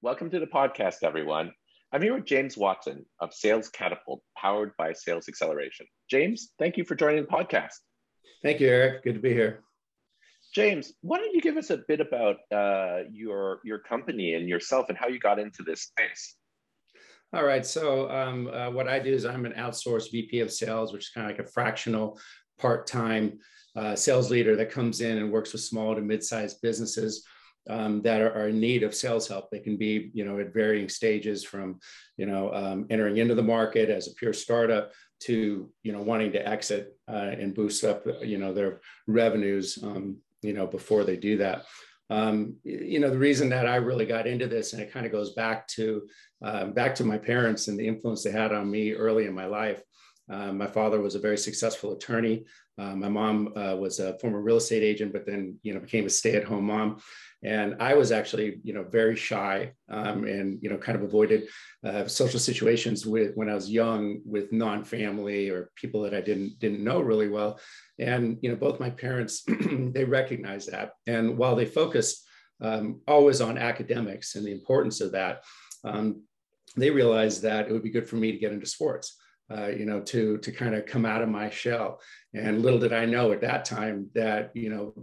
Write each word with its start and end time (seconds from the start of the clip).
Welcome 0.00 0.30
to 0.30 0.38
the 0.38 0.46
podcast, 0.46 1.02
everyone. 1.02 1.50
I'm 1.92 2.00
here 2.00 2.14
with 2.14 2.24
James 2.24 2.56
Watson 2.56 3.04
of 3.18 3.34
Sales 3.34 3.68
Catapult, 3.68 4.22
powered 4.36 4.70
by 4.78 4.92
Sales 4.92 5.28
Acceleration. 5.28 5.86
James, 6.08 6.52
thank 6.56 6.76
you 6.76 6.84
for 6.84 6.94
joining 6.94 7.22
the 7.22 7.28
podcast. 7.28 7.72
Thank 8.44 8.60
you, 8.60 8.68
Eric. 8.68 9.02
Good 9.02 9.14
to 9.14 9.20
be 9.20 9.32
here. 9.32 9.64
James, 10.54 10.92
why 11.00 11.18
don't 11.18 11.34
you 11.34 11.40
give 11.40 11.56
us 11.56 11.70
a 11.70 11.78
bit 11.88 12.00
about 12.00 12.36
uh, 12.52 13.08
your 13.10 13.58
your 13.64 13.80
company 13.80 14.34
and 14.34 14.48
yourself 14.48 14.88
and 14.88 14.96
how 14.96 15.08
you 15.08 15.18
got 15.18 15.40
into 15.40 15.64
this 15.64 15.82
space? 15.82 16.36
All 17.32 17.44
right. 17.44 17.66
So 17.66 18.08
um, 18.08 18.46
uh, 18.46 18.70
what 18.70 18.86
I 18.86 19.00
do 19.00 19.12
is 19.12 19.26
I'm 19.26 19.46
an 19.46 19.54
outsourced 19.54 20.12
VP 20.12 20.38
of 20.38 20.52
sales, 20.52 20.92
which 20.92 21.06
is 21.06 21.10
kind 21.10 21.28
of 21.28 21.36
like 21.36 21.44
a 21.44 21.50
fractional 21.50 22.20
part-time 22.56 23.40
uh, 23.74 23.96
sales 23.96 24.30
leader 24.30 24.54
that 24.54 24.70
comes 24.70 25.00
in 25.00 25.18
and 25.18 25.32
works 25.32 25.52
with 25.52 25.62
small 25.62 25.96
to 25.96 26.00
mid-sized 26.00 26.62
businesses 26.62 27.26
um, 27.68 28.02
that 28.02 28.20
are, 28.20 28.32
are, 28.32 28.48
in 28.48 28.60
need 28.60 28.82
of 28.82 28.94
sales 28.94 29.28
help. 29.28 29.50
They 29.50 29.58
can 29.58 29.76
be, 29.76 30.10
you 30.14 30.24
know, 30.24 30.38
at 30.38 30.52
varying 30.52 30.88
stages 30.88 31.44
from, 31.44 31.78
you 32.16 32.26
know, 32.26 32.52
um, 32.52 32.86
entering 32.90 33.18
into 33.18 33.34
the 33.34 33.42
market 33.42 33.90
as 33.90 34.08
a 34.08 34.14
pure 34.14 34.32
startup 34.32 34.92
to, 35.20 35.70
you 35.82 35.92
know, 35.92 36.00
wanting 36.00 36.32
to 36.32 36.48
exit 36.48 36.96
uh, 37.08 37.32
and 37.38 37.54
boost 37.54 37.84
up, 37.84 38.06
you 38.22 38.38
know, 38.38 38.52
their 38.52 38.80
revenues, 39.06 39.78
um, 39.82 40.16
you 40.42 40.52
know, 40.52 40.66
before 40.66 41.04
they 41.04 41.16
do 41.16 41.36
that. 41.38 41.64
Um, 42.10 42.56
you 42.64 43.00
know, 43.00 43.10
the 43.10 43.18
reason 43.18 43.50
that 43.50 43.66
I 43.66 43.76
really 43.76 44.06
got 44.06 44.26
into 44.26 44.46
this, 44.46 44.72
and 44.72 44.80
it 44.80 44.92
kind 44.92 45.04
of 45.04 45.12
goes 45.12 45.34
back 45.34 45.68
to 45.68 46.08
uh, 46.42 46.66
back 46.66 46.94
to 46.96 47.04
my 47.04 47.18
parents 47.18 47.68
and 47.68 47.78
the 47.78 47.86
influence 47.86 48.22
they 48.22 48.30
had 48.30 48.52
on 48.52 48.70
me 48.70 48.92
early 48.92 49.26
in 49.26 49.34
my 49.34 49.46
life. 49.46 49.82
Uh, 50.30 50.52
my 50.52 50.66
father 50.66 51.00
was 51.00 51.14
a 51.14 51.20
very 51.20 51.38
successful 51.38 51.92
attorney. 51.92 52.44
Uh, 52.78 52.94
my 52.94 53.08
mom 53.08 53.52
uh, 53.56 53.74
was 53.76 53.98
a 53.98 54.16
former 54.18 54.40
real 54.40 54.56
estate 54.56 54.82
agent, 54.82 55.12
but 55.12 55.26
then 55.26 55.58
you 55.62 55.74
know 55.74 55.80
became 55.80 56.06
a 56.06 56.10
stay-at-home 56.10 56.64
mom. 56.64 57.00
And 57.42 57.76
I 57.80 57.94
was 57.94 58.12
actually 58.12 58.60
you 58.62 58.72
know 58.72 58.84
very 58.84 59.16
shy 59.16 59.72
um, 59.88 60.24
and 60.24 60.58
you 60.62 60.70
know 60.70 60.76
kind 60.76 60.96
of 60.96 61.02
avoided 61.02 61.48
uh, 61.84 62.06
social 62.06 62.38
situations 62.38 63.06
with 63.06 63.34
when 63.34 63.48
I 63.48 63.54
was 63.54 63.70
young 63.70 64.20
with 64.24 64.52
non-family 64.52 65.50
or 65.50 65.70
people 65.74 66.02
that 66.02 66.14
I 66.14 66.20
didn't 66.20 66.58
didn't 66.58 66.84
know 66.84 67.00
really 67.00 67.28
well. 67.28 67.58
And 67.98 68.38
you 68.42 68.50
know 68.50 68.56
both 68.56 68.80
my 68.80 68.90
parents 68.90 69.44
they 69.70 70.04
recognized 70.04 70.70
that, 70.70 70.92
and 71.06 71.36
while 71.36 71.56
they 71.56 71.66
focused 71.66 72.24
um, 72.60 73.00
always 73.06 73.40
on 73.40 73.56
academics 73.56 74.34
and 74.34 74.44
the 74.44 74.52
importance 74.52 75.00
of 75.00 75.12
that. 75.12 75.44
Um, 75.84 76.22
they 76.76 76.90
realized 76.90 77.42
that 77.42 77.68
it 77.68 77.72
would 77.72 77.82
be 77.82 77.90
good 77.90 78.08
for 78.08 78.16
me 78.16 78.32
to 78.32 78.38
get 78.38 78.52
into 78.52 78.66
sports 78.66 79.16
uh, 79.50 79.68
you 79.68 79.86
know, 79.86 80.00
to 80.00 80.38
to 80.38 80.52
kind 80.52 80.74
of 80.74 80.86
come 80.86 81.06
out 81.06 81.22
of 81.22 81.28
my 81.28 81.50
shell. 81.50 82.00
And 82.34 82.62
little 82.62 82.78
did 82.78 82.92
I 82.92 83.06
know 83.06 83.32
at 83.32 83.40
that 83.40 83.64
time 83.64 84.08
that 84.14 84.50
you 84.54 84.70
know 84.70 84.94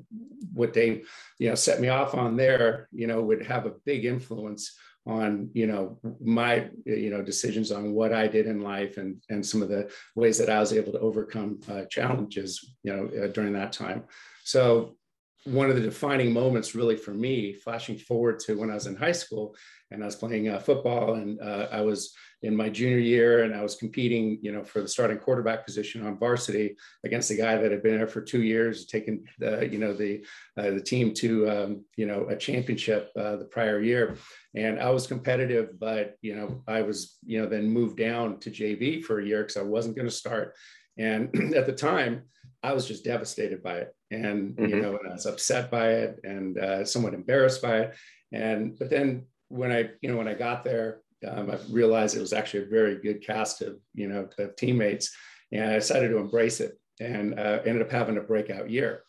what 0.54 0.74
they 0.74 1.04
you 1.40 1.50
know 1.50 1.56
set 1.56 1.82
me 1.82 1.90
off 1.90 2.14
on 2.14 2.36
there, 2.36 2.88
you 2.92 3.08
know, 3.08 3.22
would 3.22 3.46
have 3.46 3.66
a 3.66 3.74
big 3.86 4.06
influence 4.06 4.78
on 5.08 5.50
you 5.54 5.68
know 5.68 6.00
my 6.24 6.68
you 6.86 7.10
know 7.10 7.22
decisions 7.22 7.72
on 7.72 7.94
what 7.94 8.12
I 8.14 8.28
did 8.28 8.48
in 8.48 8.62
life 8.62 8.98
and 8.98 9.22
and 9.30 9.46
some 9.46 9.62
of 9.62 9.70
the 9.70 9.92
ways 10.16 10.38
that 10.40 10.50
I 10.50 10.60
was 10.60 10.74
able 10.74 10.92
to 10.94 11.00
overcome 11.00 11.60
uh, 11.70 11.86
challenges 11.86 12.76
you 12.84 12.96
know 12.96 13.24
uh, 13.24 13.28
during 13.28 13.54
that 13.54 13.72
time. 13.72 14.04
So 14.44 14.98
one 15.46 15.70
of 15.70 15.76
the 15.76 15.82
defining 15.82 16.34
moments 16.34 16.74
really 16.74 16.96
for 16.96 17.14
me 17.14 17.54
flashing 17.54 17.98
forward 17.98 18.40
to 18.40 18.58
when 18.58 18.72
i 18.72 18.74
was 18.74 18.88
in 18.88 18.96
high 18.96 19.12
school 19.12 19.56
and 19.92 20.02
i 20.02 20.06
was 20.06 20.16
playing 20.16 20.50
uh, 20.50 20.60
football 20.60 21.16
and 21.16 21.40
uh, 21.40 21.68
i 21.72 21.82
was 21.82 22.14
in 22.42 22.56
my 22.56 22.68
junior 22.68 22.98
year 22.98 23.44
and 23.44 23.54
i 23.54 23.62
was 23.62 23.76
competing 23.76 24.40
you 24.42 24.52
know 24.52 24.64
for 24.64 24.82
the 24.82 24.88
starting 24.88 25.18
quarterback 25.18 25.64
position 25.64 26.06
on 26.06 26.18
varsity 26.18 26.76
against 27.04 27.30
a 27.30 27.36
guy 27.36 27.58
that 27.58 27.72
had 27.72 27.84
been 27.84 27.98
there 27.98 28.08
for 28.08 28.22
two 28.22 28.42
years 28.42 28.88
taken 28.88 29.24
the 29.38 29.68
you 29.72 29.78
know 29.78 29.94
the 29.94 30.26
uh, 30.58 30.72
the 30.72 30.82
team 30.82 31.14
to 31.14 31.50
um, 31.50 31.86
you 31.96 32.08
know 32.08 32.28
a 32.30 32.36
championship 32.36 33.12
uh, 33.16 33.36
the 33.36 33.46
prior 33.46 33.82
year. 33.82 34.16
And 34.56 34.80
i 34.80 34.90
was 34.90 35.06
competitive 35.06 35.80
but 35.80 36.16
you 36.22 36.36
know 36.36 36.64
i 36.68 36.82
was 36.82 37.18
you 37.26 37.42
know 37.42 37.48
then 37.48 37.70
moved 37.70 37.98
down 37.98 38.40
to 38.40 38.50
jv 38.50 39.04
for 39.04 39.20
a 39.20 39.26
year 39.26 39.42
because 39.42 39.58
i 39.58 39.62
wasn't 39.62 39.96
going 39.96 40.08
to 40.08 40.16
start. 40.24 40.56
And 40.98 41.54
at 41.56 41.66
the 41.66 41.74
time 41.74 42.24
I 42.66 42.74
was 42.74 42.88
just 42.88 43.04
devastated 43.04 43.62
by 43.62 43.76
it, 43.84 43.96
and 44.10 44.56
mm-hmm. 44.56 44.66
you 44.66 44.82
know, 44.82 44.98
and 44.98 45.08
I 45.10 45.14
was 45.14 45.28
upset 45.28 45.70
by 45.70 45.88
it, 46.04 46.20
and 46.24 46.58
uh, 46.58 46.84
somewhat 46.84 47.14
embarrassed 47.14 47.62
by 47.62 47.76
it. 47.82 47.96
And 48.32 48.78
but 48.80 48.90
then 48.90 49.28
when 49.50 49.72
I, 49.72 49.92
you 50.02 50.10
know, 50.10 50.18
when 50.18 50.28
I 50.28 50.34
got 50.34 50.64
there, 50.64 51.02
um, 51.28 51.52
I 51.52 51.58
realized 51.70 52.16
it 52.16 52.22
was 52.22 52.34
actually 52.34 52.64
a 52.64 52.76
very 52.80 52.96
good 53.00 53.26
cast 53.26 53.62
of, 53.62 53.78
you 53.94 54.08
know, 54.10 54.28
of 54.40 54.56
teammates, 54.56 55.16
and 55.52 55.70
I 55.72 55.76
decided 55.76 56.10
to 56.10 56.18
embrace 56.18 56.60
it, 56.60 56.74
and 57.00 57.40
uh, 57.40 57.60
ended 57.66 57.84
up 57.84 57.92
having 57.92 58.18
a 58.18 58.22
breakout 58.22 58.70
year. 58.70 59.04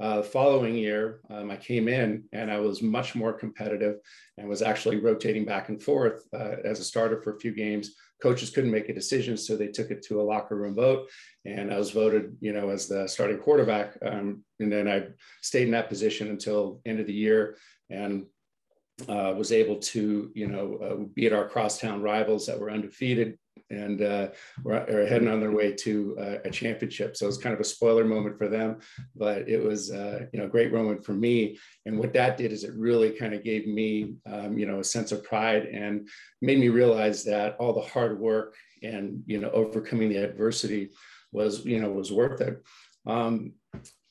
Uh, 0.00 0.22
following 0.22 0.76
year, 0.76 1.20
um, 1.28 1.50
I 1.50 1.56
came 1.56 1.88
in 1.88 2.22
and 2.32 2.52
I 2.52 2.60
was 2.60 2.82
much 2.82 3.16
more 3.16 3.32
competitive 3.32 3.96
and 4.36 4.48
was 4.48 4.62
actually 4.62 4.96
rotating 4.96 5.44
back 5.44 5.70
and 5.70 5.82
forth 5.82 6.22
uh, 6.32 6.54
as 6.64 6.78
a 6.78 6.84
starter 6.84 7.20
for 7.20 7.34
a 7.34 7.40
few 7.40 7.52
games. 7.52 7.96
Coaches 8.22 8.50
couldn't 8.50 8.70
make 8.70 8.88
a 8.88 8.94
decision, 8.94 9.36
so 9.36 9.56
they 9.56 9.66
took 9.66 9.90
it 9.90 10.02
to 10.04 10.20
a 10.20 10.22
locker 10.22 10.56
room 10.56 10.74
vote, 10.74 11.08
and 11.44 11.72
I 11.72 11.78
was 11.78 11.90
voted, 11.90 12.36
you 12.40 12.52
know, 12.52 12.68
as 12.68 12.86
the 12.86 13.08
starting 13.08 13.38
quarterback. 13.38 13.96
Um, 14.02 14.44
and 14.60 14.70
then 14.70 14.88
I 14.88 15.08
stayed 15.42 15.64
in 15.64 15.72
that 15.72 15.88
position 15.88 16.28
until 16.28 16.80
end 16.86 17.00
of 17.00 17.06
the 17.06 17.12
year, 17.12 17.56
and 17.90 18.26
uh, 19.08 19.34
was 19.36 19.52
able 19.52 19.76
to, 19.76 20.30
you 20.34 20.48
know, 20.48 20.78
uh, 20.82 21.04
beat 21.14 21.32
our 21.32 21.48
crosstown 21.48 22.02
rivals 22.02 22.46
that 22.46 22.58
were 22.58 22.70
undefeated 22.70 23.38
and 23.70 24.02
uh, 24.02 24.28
we're, 24.64 25.06
heading 25.06 25.28
on 25.28 25.40
their 25.40 25.52
way 25.52 25.72
to 25.72 26.16
uh, 26.18 26.36
a 26.44 26.50
championship. 26.50 27.16
So 27.16 27.26
it 27.26 27.28
was 27.28 27.38
kind 27.38 27.54
of 27.54 27.60
a 27.60 27.64
spoiler 27.64 28.04
moment 28.04 28.38
for 28.38 28.48
them, 28.48 28.78
but 29.14 29.48
it 29.48 29.62
was 29.62 29.90
uh, 29.90 30.26
you 30.32 30.38
know 30.38 30.46
a 30.46 30.50
great 30.50 30.72
moment 30.72 31.04
for 31.04 31.12
me. 31.12 31.58
And 31.86 31.98
what 31.98 32.12
that 32.14 32.36
did 32.36 32.52
is 32.52 32.64
it 32.64 32.74
really 32.74 33.10
kind 33.10 33.34
of 33.34 33.44
gave 33.44 33.66
me 33.66 34.14
um, 34.26 34.58
you 34.58 34.66
know 34.66 34.80
a 34.80 34.84
sense 34.84 35.12
of 35.12 35.24
pride 35.24 35.66
and 35.66 36.08
made 36.42 36.58
me 36.58 36.68
realize 36.68 37.24
that 37.24 37.56
all 37.58 37.72
the 37.72 37.80
hard 37.80 38.18
work 38.18 38.54
and 38.82 39.22
you 39.26 39.40
know 39.40 39.50
overcoming 39.50 40.08
the 40.08 40.16
adversity 40.16 40.90
was 41.32 41.64
you 41.64 41.80
know 41.80 41.90
was 41.90 42.12
worth 42.12 42.40
it. 42.40 42.62
Um, 43.06 43.52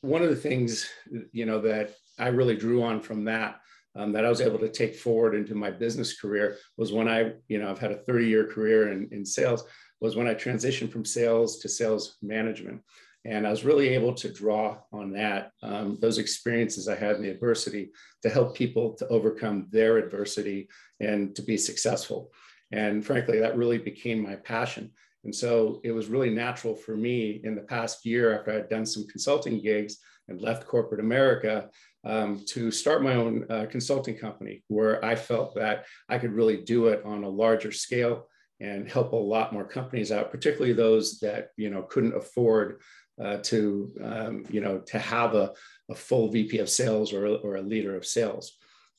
one 0.02 0.22
of 0.22 0.30
the 0.30 0.36
things 0.36 0.88
you 1.32 1.46
know 1.46 1.62
that 1.62 1.96
I 2.20 2.30
really 2.30 2.56
drew 2.56 2.84
on 2.84 3.02
from 3.02 3.26
that 3.26 3.60
um, 3.98 4.14
that 4.14 4.24
I 4.24 4.30
was 4.30 4.42
able 4.42 4.60
to 4.60 4.70
take 4.70 4.96
forward 4.96 5.34
into 5.34 5.56
my 5.56 5.72
business 5.72 6.20
career 6.20 6.58
was 6.78 6.94
when 6.94 7.08
I, 7.08 7.34
you 7.48 7.60
know, 7.60 7.70
I've 7.70 7.80
had 7.80 7.92
a 7.92 7.98
30 7.98 8.28
year 8.28 8.46
career 8.46 8.92
in, 8.92 9.10
in 9.12 9.26
sales, 9.26 9.64
was 10.00 10.16
when 10.16 10.28
I 10.28 10.36
transitioned 10.36 10.92
from 10.92 11.04
sales 11.04 11.60
to 11.60 11.70
sales 11.70 12.18
management. 12.22 12.82
And 13.26 13.46
I 13.46 13.50
was 13.50 13.66
really 13.66 13.90
able 13.90 14.14
to 14.14 14.32
draw 14.32 14.78
on 14.94 15.12
that, 15.14 15.52
um, 15.62 15.98
those 16.00 16.20
experiences 16.20 16.88
I 16.88 16.96
had 16.96 17.16
in 17.16 17.24
the 17.24 17.32
adversity 17.32 17.90
to 18.22 18.30
help 18.30 18.56
people 18.56 18.94
to 18.94 19.08
overcome 19.08 19.68
their 19.72 19.98
adversity 19.98 20.70
and 21.00 21.36
to 21.36 21.42
be 21.42 21.58
successful. 21.58 22.32
And 22.72 23.06
frankly, 23.06 23.40
that 23.40 23.58
really 23.58 23.80
became 23.80 24.22
my 24.22 24.36
passion. 24.36 24.92
And 25.24 25.36
so 25.36 25.82
it 25.84 25.92
was 25.92 26.08
really 26.08 26.30
natural 26.30 26.76
for 26.76 26.96
me 26.96 27.42
in 27.44 27.56
the 27.56 27.62
past 27.62 28.06
year 28.06 28.38
after 28.38 28.52
I 28.52 28.56
had 28.56 28.70
done 28.70 28.86
some 28.86 29.08
consulting 29.08 29.62
gigs 29.62 29.98
and 30.30 30.42
left 30.42 30.68
corporate 30.68 31.02
America 31.02 31.70
um, 32.08 32.42
to 32.48 32.72
start 32.72 33.04
my 33.04 33.16
own 33.16 33.46
uh, 33.50 33.66
consulting 33.70 34.18
company 34.18 34.64
where 34.70 35.04
I 35.04 35.16
felt 35.16 35.56
that 35.56 35.86
I 36.08 36.18
could 36.18 36.32
really 36.32 36.58
do 36.58 36.88
it 36.88 37.04
on 37.04 37.24
a 37.24 37.30
larger 37.30 37.72
scale 37.72 38.30
and 38.62 38.90
help 38.90 39.12
a 39.12 39.16
lot 39.16 39.54
more 39.54 39.66
companies 39.66 40.12
out, 40.12 40.32
particularly 40.32 40.74
those 40.74 41.20
that 41.20 41.50
you 41.58 41.70
know 41.70 41.84
couldn't 41.84 42.16
afford 42.16 42.82
uh, 43.22 43.38
to 43.44 43.94
um, 44.02 44.46
you 44.50 44.62
know 44.62 44.80
to 44.80 44.98
have 44.98 45.36
a, 45.36 45.54
a, 45.90 45.96
full 45.96 46.30
VP 46.32 46.60
of 46.60 46.70
sales 46.70 47.14
or, 47.14 47.28
or 47.28 47.58
a 47.58 47.62
leader 47.62 47.96
of 47.96 48.06
sales. 48.06 48.58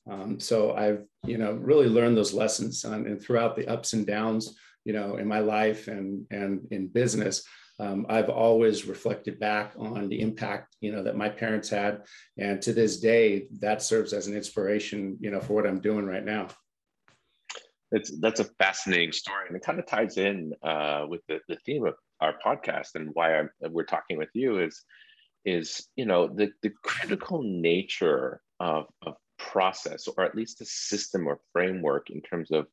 Um, 0.09 0.39
so 0.39 0.75
I've 0.75 1.03
you 1.27 1.39
know 1.39 1.53
really 1.53 1.89
learned 1.89 2.17
those 2.17 2.35
lessons 2.35 2.85
on, 2.85 3.07
and 3.07 3.21
throughout 3.21 3.57
the 3.57 3.67
ups 3.69 3.95
and 3.95 4.07
downs 4.07 4.55
you 4.85 4.93
know 4.93 5.17
in 5.17 5.27
my 5.27 5.41
life 5.41 5.89
and 5.89 6.27
and 6.31 6.69
in 6.71 6.89
business 6.89 7.43
um, 7.79 8.07
I've 8.09 8.29
always 8.29 8.87
reflected 8.87 9.39
back 9.39 9.75
on 9.79 10.09
the 10.09 10.21
impact, 10.21 10.77
you 10.81 10.91
know, 10.91 11.03
that 11.05 11.17
my 11.17 11.29
parents 11.29 11.69
had, 11.69 12.03
and 12.37 12.61
to 12.63 12.73
this 12.73 12.99
day, 12.99 13.47
that 13.61 13.83
serves 13.83 14.13
as 14.13 14.27
an 14.27 14.35
inspiration, 14.35 15.17
you 15.21 15.31
know, 15.31 15.41
for 15.41 15.53
what 15.53 15.67
I'm 15.67 15.81
doing 15.81 16.05
right 16.05 16.25
now. 16.25 16.49
It's 17.91 18.13
that's 18.21 18.41
a 18.41 18.45
fascinating 18.45 19.13
story, 19.13 19.47
and 19.47 19.57
it 19.57 19.63
kind 19.63 19.79
of 19.79 19.87
ties 19.87 20.19
in 20.19 20.53
uh, 20.63 21.07
with 21.09 21.23
the, 21.29 21.39
the 21.49 21.57
theme 21.65 21.87
of 21.87 21.95
our 22.21 22.35
podcast 22.45 22.97
and 22.97 23.11
why 23.13 23.39
I'm, 23.39 23.51
we're 23.71 23.85
talking 23.85 24.19
with 24.19 24.31
you 24.35 24.59
is 24.59 24.85
is 25.45 25.87
you 25.97 26.05
know 26.05 26.29
the 26.29 26.51
the 26.63 26.73
critical 26.83 27.43
nature 27.43 28.43
of 28.61 28.87
of 29.07 29.15
process 29.39 30.09
or 30.09 30.25
at 30.25 30.35
least 30.35 30.61
a 30.61 30.65
system 30.65 31.27
or 31.27 31.41
framework 31.53 32.11
in 32.11 32.21
terms 32.21 32.51
of 32.51 32.67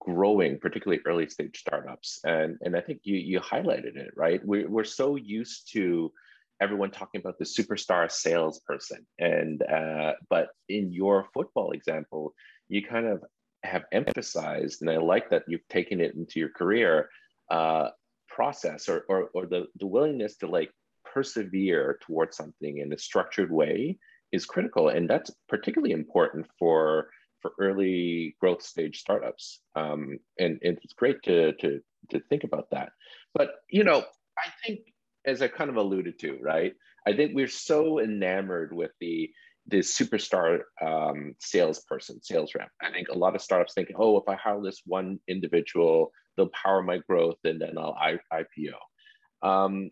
growing, 0.00 0.58
particularly 0.58 1.02
early 1.06 1.28
stage 1.28 1.58
startups. 1.58 2.20
And, 2.24 2.58
and 2.62 2.76
I 2.76 2.80
think 2.80 3.00
you, 3.04 3.16
you 3.16 3.40
highlighted 3.40 3.96
it, 3.96 4.12
right? 4.16 4.44
We, 4.44 4.64
we're 4.64 4.84
so 4.84 5.16
used 5.16 5.72
to 5.72 6.12
everyone 6.60 6.90
talking 6.90 7.20
about 7.20 7.38
the 7.38 7.44
superstar 7.44 8.10
salesperson. 8.10 9.06
And, 9.18 9.62
uh, 9.62 10.12
but 10.30 10.48
in 10.68 10.92
your 10.92 11.26
football 11.34 11.72
example, 11.72 12.34
you 12.68 12.86
kind 12.86 13.06
of 13.06 13.24
have 13.62 13.84
emphasized, 13.92 14.82
and 14.82 14.90
I 14.90 14.98
like 14.98 15.30
that 15.30 15.44
you've 15.48 15.68
taken 15.68 16.00
it 16.00 16.14
into 16.14 16.40
your 16.40 16.50
career, 16.50 17.08
uh, 17.50 17.90
process 18.28 18.88
or, 18.88 19.04
or, 19.08 19.30
or 19.34 19.46
the, 19.46 19.66
the 19.78 19.86
willingness 19.86 20.36
to 20.36 20.46
like 20.46 20.70
persevere 21.04 21.98
towards 22.02 22.36
something 22.36 22.78
in 22.78 22.92
a 22.92 22.98
structured 22.98 23.50
way 23.50 23.98
is 24.32 24.44
critical. 24.44 24.88
And 24.88 25.08
that's 25.08 25.30
particularly 25.48 25.92
important 25.92 26.46
for 26.58 27.08
for 27.46 27.64
early 27.64 28.36
growth 28.40 28.62
stage 28.62 28.98
startups. 28.98 29.60
Um, 29.74 30.18
and, 30.38 30.58
and 30.62 30.78
it's 30.82 30.94
great 30.94 31.22
to, 31.24 31.52
to, 31.54 31.80
to 32.10 32.20
think 32.28 32.44
about 32.44 32.70
that. 32.70 32.90
But, 33.34 33.50
you 33.70 33.84
know, 33.84 33.98
I 33.98 34.50
think, 34.64 34.80
as 35.24 35.42
I 35.42 35.48
kind 35.48 35.70
of 35.70 35.76
alluded 35.76 36.18
to, 36.20 36.38
right, 36.40 36.74
I 37.06 37.12
think 37.12 37.32
we're 37.34 37.48
so 37.48 38.00
enamored 38.00 38.72
with 38.72 38.92
the, 39.00 39.30
the 39.68 39.78
superstar 39.78 40.60
um, 40.80 41.34
salesperson, 41.40 42.22
sales 42.22 42.54
rep. 42.54 42.70
I 42.82 42.90
think 42.90 43.08
a 43.08 43.18
lot 43.18 43.34
of 43.34 43.42
startups 43.42 43.74
think, 43.74 43.90
oh, 43.96 44.16
if 44.18 44.28
I 44.28 44.36
hire 44.36 44.62
this 44.62 44.82
one 44.86 45.18
individual, 45.28 46.10
they'll 46.36 46.50
power 46.50 46.82
my 46.82 46.98
growth 47.08 47.38
and 47.44 47.60
then 47.60 47.76
I'll 47.78 47.96
I- 48.00 48.20
IPO. 48.32 49.48
Um, 49.48 49.90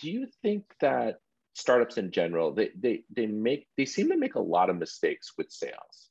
do 0.00 0.10
you 0.10 0.26
think 0.42 0.64
that 0.80 1.16
startups 1.54 1.98
in 1.98 2.12
general, 2.12 2.54
they, 2.54 2.70
they, 2.78 3.02
they 3.14 3.26
make, 3.26 3.66
they 3.76 3.84
seem 3.84 4.08
to 4.08 4.16
make 4.16 4.36
a 4.36 4.40
lot 4.40 4.70
of 4.70 4.76
mistakes 4.76 5.32
with 5.36 5.50
sales. 5.50 6.07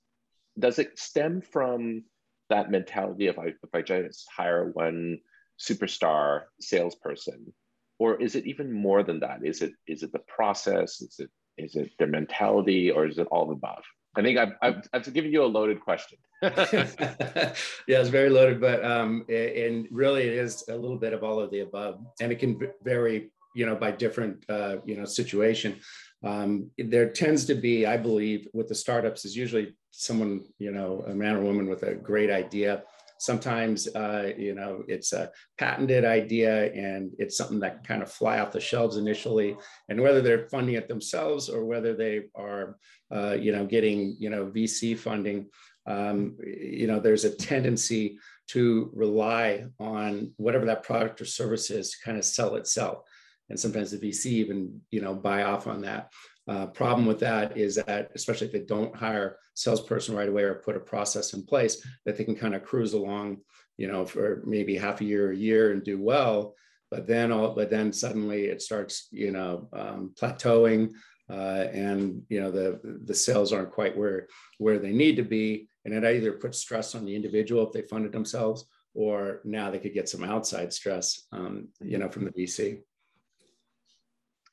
Does 0.57 0.79
it 0.79 0.97
stem 0.97 1.41
from 1.41 2.03
that 2.49 2.71
mentality 2.71 3.27
of 3.27 3.37
I, 3.39 3.47
if 3.47 3.73
I 3.73 3.81
just 3.81 4.27
hire 4.35 4.71
one 4.71 5.19
superstar 5.59 6.43
salesperson, 6.61 7.53
or 7.99 8.21
is 8.21 8.35
it 8.35 8.45
even 8.45 8.71
more 8.71 9.03
than 9.03 9.19
that? 9.21 9.39
Is 9.43 9.61
it, 9.61 9.73
is 9.87 10.03
it 10.03 10.11
the 10.11 10.19
process? 10.19 11.01
Is 11.01 11.19
it, 11.19 11.29
is 11.57 11.75
it 11.75 11.91
their 11.97 12.07
mentality 12.07 12.91
or 12.91 13.07
is 13.07 13.17
it 13.17 13.27
all 13.31 13.51
above? 13.51 13.83
I 14.15 14.21
think 14.21 14.37
I've, 14.37 14.53
I've, 14.61 14.87
I've 14.93 15.13
given 15.13 15.31
you 15.31 15.43
a 15.43 15.45
loaded 15.45 15.79
question. 15.81 16.17
yeah, 16.41 17.53
it's 17.87 18.09
very 18.09 18.29
loaded, 18.29 18.61
but 18.61 18.83
um, 18.85 19.25
and 19.29 19.87
really 19.91 20.23
it 20.23 20.33
is 20.33 20.63
a 20.69 20.75
little 20.75 20.97
bit 20.97 21.13
of 21.13 21.23
all 21.23 21.39
of 21.39 21.51
the 21.51 21.61
above, 21.61 21.99
and 22.19 22.31
it 22.31 22.39
can 22.39 22.59
vary 22.83 23.31
you 23.57 23.65
know, 23.65 23.75
by 23.75 23.89
different, 23.89 24.45
uh, 24.49 24.77
you 24.85 24.95
know, 24.95 25.03
situation. 25.03 25.79
Um, 26.27 26.71
there 26.77 27.09
tends 27.09 27.45
to 27.45 27.55
be, 27.55 27.85
I 27.85 27.95
believe, 27.95 28.47
with 28.53 28.67
the 28.67 28.75
startups 28.75 29.23
is 29.23 29.35
usually 29.35 29.75
someone, 29.91 30.43
you 30.59 30.71
know, 30.71 31.03
a 31.07 31.13
man 31.13 31.37
or 31.37 31.41
woman 31.41 31.69
with 31.69 31.83
a 31.83 31.95
great 31.95 32.29
idea. 32.29 32.83
Sometimes, 33.17 33.87
uh, 33.95 34.33
you 34.37 34.53
know, 34.53 34.83
it's 34.87 35.13
a 35.13 35.31
patented 35.57 36.03
idea 36.03 36.71
and 36.73 37.13
it's 37.17 37.37
something 37.37 37.61
that 37.61 37.87
kind 37.87 38.03
of 38.03 38.11
fly 38.11 38.39
off 38.39 38.51
the 38.51 38.59
shelves 38.59 38.97
initially. 38.97 39.55
And 39.89 40.01
whether 40.01 40.21
they're 40.21 40.49
funding 40.49 40.75
it 40.75 40.87
themselves 40.89 41.49
or 41.49 41.65
whether 41.65 41.95
they 41.95 42.23
are, 42.35 42.77
uh, 43.09 43.37
you 43.39 43.53
know, 43.53 43.65
getting, 43.65 44.17
you 44.19 44.29
know, 44.29 44.47
VC 44.47 44.97
funding, 44.97 45.47
um, 45.87 46.35
you 46.45 46.87
know, 46.87 46.99
there's 46.99 47.23
a 47.23 47.35
tendency 47.35 48.19
to 48.49 48.91
rely 48.93 49.65
on 49.79 50.33
whatever 50.35 50.65
that 50.65 50.83
product 50.83 51.21
or 51.21 51.25
service 51.25 51.71
is 51.71 51.91
to 51.91 51.97
kind 52.03 52.17
of 52.17 52.25
sell 52.25 52.55
itself 52.55 52.99
and 53.49 53.59
sometimes 53.59 53.91
the 53.91 53.97
VC 53.97 54.27
even 54.27 54.81
you 54.91 55.01
know 55.01 55.13
buy 55.13 55.43
off 55.43 55.67
on 55.67 55.81
that. 55.81 56.11
Uh, 56.47 56.65
problem 56.67 57.05
with 57.05 57.19
that 57.19 57.57
is 57.57 57.75
that 57.75 58.09
especially 58.15 58.47
if 58.47 58.53
they 58.53 58.61
don't 58.61 58.95
hire 58.95 59.37
salesperson 59.53 60.15
right 60.15 60.29
away 60.29 60.43
or 60.43 60.55
put 60.55 60.77
a 60.77 60.79
process 60.79 61.33
in 61.33 61.45
place 61.45 61.85
that 62.05 62.17
they 62.17 62.23
can 62.23 62.35
kind 62.35 62.55
of 62.55 62.63
cruise 62.63 62.93
along, 62.93 63.37
you 63.75 63.87
know, 63.87 64.05
for 64.05 64.43
maybe 64.45 64.77
half 64.77 65.01
a 65.01 65.03
year, 65.03 65.27
or 65.27 65.31
a 65.31 65.35
year, 65.35 65.71
and 65.71 65.83
do 65.83 66.01
well. 66.01 66.55
But 66.89 67.05
then 67.05 67.33
all, 67.33 67.53
but 67.53 67.69
then 67.69 67.91
suddenly 67.91 68.45
it 68.45 68.61
starts, 68.61 69.09
you 69.11 69.31
know, 69.31 69.67
um, 69.73 70.13
plateauing, 70.19 70.93
uh, 71.29 71.67
and 71.73 72.21
you 72.29 72.39
know 72.39 72.51
the 72.51 72.79
the 73.03 73.13
sales 73.13 73.51
aren't 73.51 73.73
quite 73.73 73.97
where 73.97 74.27
where 74.57 74.79
they 74.79 74.93
need 74.93 75.17
to 75.17 75.23
be, 75.23 75.67
and 75.83 75.93
it 75.93 76.05
either 76.05 76.31
puts 76.31 76.59
stress 76.59 76.95
on 76.95 77.03
the 77.03 77.13
individual 77.13 77.67
if 77.67 77.73
they 77.73 77.81
funded 77.81 78.13
themselves, 78.13 78.65
or 78.93 79.41
now 79.43 79.69
they 79.69 79.79
could 79.79 79.93
get 79.93 80.07
some 80.07 80.23
outside 80.23 80.71
stress, 80.71 81.27
um, 81.33 81.67
you 81.81 81.97
know, 81.97 82.07
from 82.07 82.23
the 82.23 82.31
VC. 82.31 82.79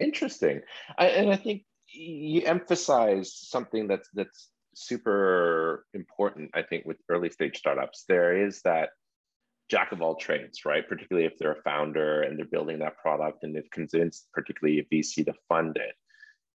Interesting. 0.00 0.60
I, 0.98 1.06
and 1.06 1.30
I 1.30 1.36
think 1.36 1.62
you 1.86 2.42
emphasize 2.42 3.34
something 3.34 3.86
that's 3.86 4.08
that's 4.14 4.50
super 4.74 5.86
important. 5.94 6.50
I 6.54 6.62
think 6.62 6.84
with 6.84 6.96
early 7.08 7.30
stage 7.30 7.58
startups, 7.58 8.04
there 8.08 8.46
is 8.46 8.60
that 8.62 8.90
jack 9.70 9.92
of 9.92 10.02
all 10.02 10.16
trades, 10.16 10.64
right? 10.64 10.86
Particularly 10.88 11.26
if 11.26 11.38
they're 11.38 11.52
a 11.52 11.62
founder 11.62 12.22
and 12.22 12.38
they're 12.38 12.46
building 12.46 12.80
that 12.80 12.98
product 12.98 13.44
and 13.44 13.54
they've 13.54 13.70
convinced, 13.70 14.26
particularly 14.32 14.80
a 14.80 14.94
VC, 14.94 15.24
to 15.26 15.34
fund 15.48 15.76
it. 15.76 15.94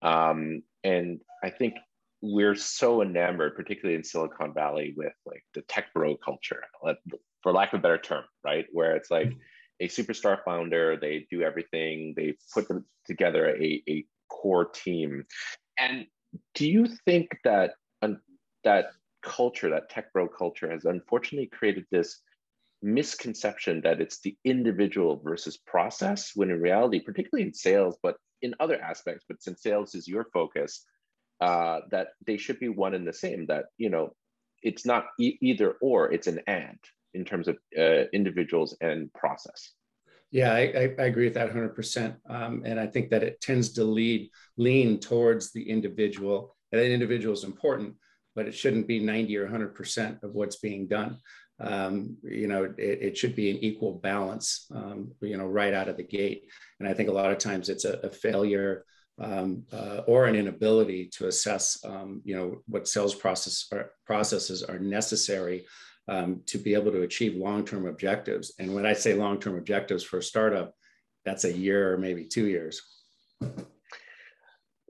Um, 0.07 0.63
and 0.85 1.21
I 1.43 1.51
think 1.51 1.75
we're 2.21 2.57
so 2.57 3.03
enamored, 3.03 3.55
particularly 3.55 3.97
in 3.97 4.05
Silicon 4.05 4.53
Valley, 4.53 4.95
with 4.97 5.15
like 5.25 5.45
the 5.55 5.63
tech 5.63 5.95
bro 5.95 6.17
culture, 6.17 6.65
for 7.43 7.53
lack 7.53 7.73
of 7.73 7.79
a 7.79 7.83
better 7.83 7.99
term, 7.99 8.25
right? 8.45 8.67
Where 8.73 8.97
it's 8.97 9.11
like. 9.11 9.29
Mm-hmm 9.29 9.39
a 9.81 9.89
superstar 9.89 10.39
founder. 10.45 10.97
They 10.97 11.27
do 11.31 11.43
everything. 11.43 12.15
They 12.17 12.35
put 12.53 12.69
them 12.69 12.85
together 13.07 13.49
a, 13.49 13.83
a 13.89 14.05
core 14.29 14.67
team. 14.67 15.25
And 15.79 16.07
do 16.55 16.69
you 16.69 16.87
think 17.05 17.29
that 17.45 17.75
that 18.65 18.87
culture, 19.23 19.71
that 19.71 19.91
tech 19.91 20.13
bro 20.13 20.29
culture, 20.29 20.71
has 20.71 20.85
unfortunately 20.85 21.47
created 21.47 21.87
this 21.91 22.21
misconception 22.83 23.81
that 23.83 24.01
it's 24.01 24.21
the 24.21 24.37
individual 24.45 25.21
versus 25.25 25.57
process, 25.57 26.33
when 26.35 26.51
in 26.51 26.61
reality, 26.61 27.01
particularly 27.01 27.47
in 27.47 27.55
sales, 27.55 27.97
but 28.03 28.17
in 28.43 28.55
other 28.61 28.81
aspects, 28.81 29.25
but 29.29 29.43
since 29.43 29.63
sales 29.63 29.95
is 29.95 30.07
your 30.07 30.27
focus, 30.33 30.85
uh, 31.41 31.81
that 31.91 32.09
they 32.27 32.37
should 32.37 32.61
be 32.61 32.69
one 32.69 32.95
and 32.95 33.07
the 33.07 33.13
same. 33.13 33.47
That 33.47 33.67
you 33.77 33.91
know, 33.91 34.15
it's 34.63 34.87
not 34.87 35.07
e- 35.19 35.39
either 35.41 35.73
or; 35.81 36.13
it's 36.13 36.27
an 36.27 36.41
and 36.47 36.79
in 37.19 37.25
terms 37.25 37.49
of 37.49 37.59
uh, 37.77 38.05
individuals 38.13 38.77
and 38.81 39.13
process. 39.13 39.73
Yeah, 40.31 40.53
I, 40.53 40.95
I, 40.99 41.05
agree 41.05 41.25
with 41.25 41.35
that 41.35 41.53
100%. 41.53 42.17
Um, 42.29 42.63
and 42.67 42.79
I 42.79 42.87
think 42.87 43.11
that 43.11 43.23
it 43.23 43.41
tends 43.41 43.71
to 43.75 43.85
lead, 43.85 44.31
lean 44.59 45.01
towards 45.01 45.53
the 45.53 45.71
individual. 45.71 46.55
And 46.71 46.81
that 46.81 46.91
individual 46.91 47.33
is 47.33 47.45
important, 47.45 47.95
but 48.37 48.47
it 48.47 48.55
shouldn't 48.55 48.87
be 48.87 49.01
90 49.01 49.37
or 49.39 49.49
100% 49.49 50.23
of 50.23 50.35
what's 50.35 50.57
being 50.57 50.87
done. 50.87 51.19
Um, 51.61 52.19
you 52.23 52.47
know, 52.47 52.65
it, 52.65 52.75
it, 52.79 53.19
should 53.19 53.35
be 53.35 53.51
an 53.51 53.57
equal 53.65 53.95
balance, 53.95 54.67
um, 54.73 55.11
you 55.21 55.37
know, 55.37 55.47
right 55.47 55.75
out 55.75 55.89
of 55.89 55.97
the 55.97 56.05
gate. 56.05 56.45
And 56.79 56.89
I 56.89 56.93
think 56.93 57.09
a 57.09 57.13
lot 57.13 57.33
of 57.33 57.39
times 57.39 57.69
it's 57.69 57.85
a, 57.85 57.95
a 57.95 58.11
failure 58.11 58.85
um, 59.19 59.65
uh, 59.73 60.03
or 60.07 60.27
an 60.27 60.37
inability 60.37 61.07
to 61.15 61.27
assess, 61.27 61.85
um, 61.85 62.21
you 62.25 62.37
know, 62.37 62.63
what 62.69 62.87
sales 62.87 63.15
process 63.15 63.69
processes 64.07 64.63
are 64.63 64.79
necessary 64.79 65.65
um, 66.09 66.41
to 66.47 66.59
be 66.59 66.75
able 66.75 66.91
to 66.93 67.03
achieve 67.03 67.37
long-term 67.37 67.87
objectives. 67.87 68.53
And 68.59 68.75
when 68.75 68.87
I 68.87 68.95
say 68.95 69.15
long-term 69.15 69.57
objectives 69.57 70.03
for 70.03 70.19
a 70.19 70.23
startup, 70.23 70.75
that's 71.25 71.45
a 71.45 71.53
year 71.53 71.93
or 71.93 71.99
maybe 71.99 72.25
two 72.25 72.47
years. 72.47 72.81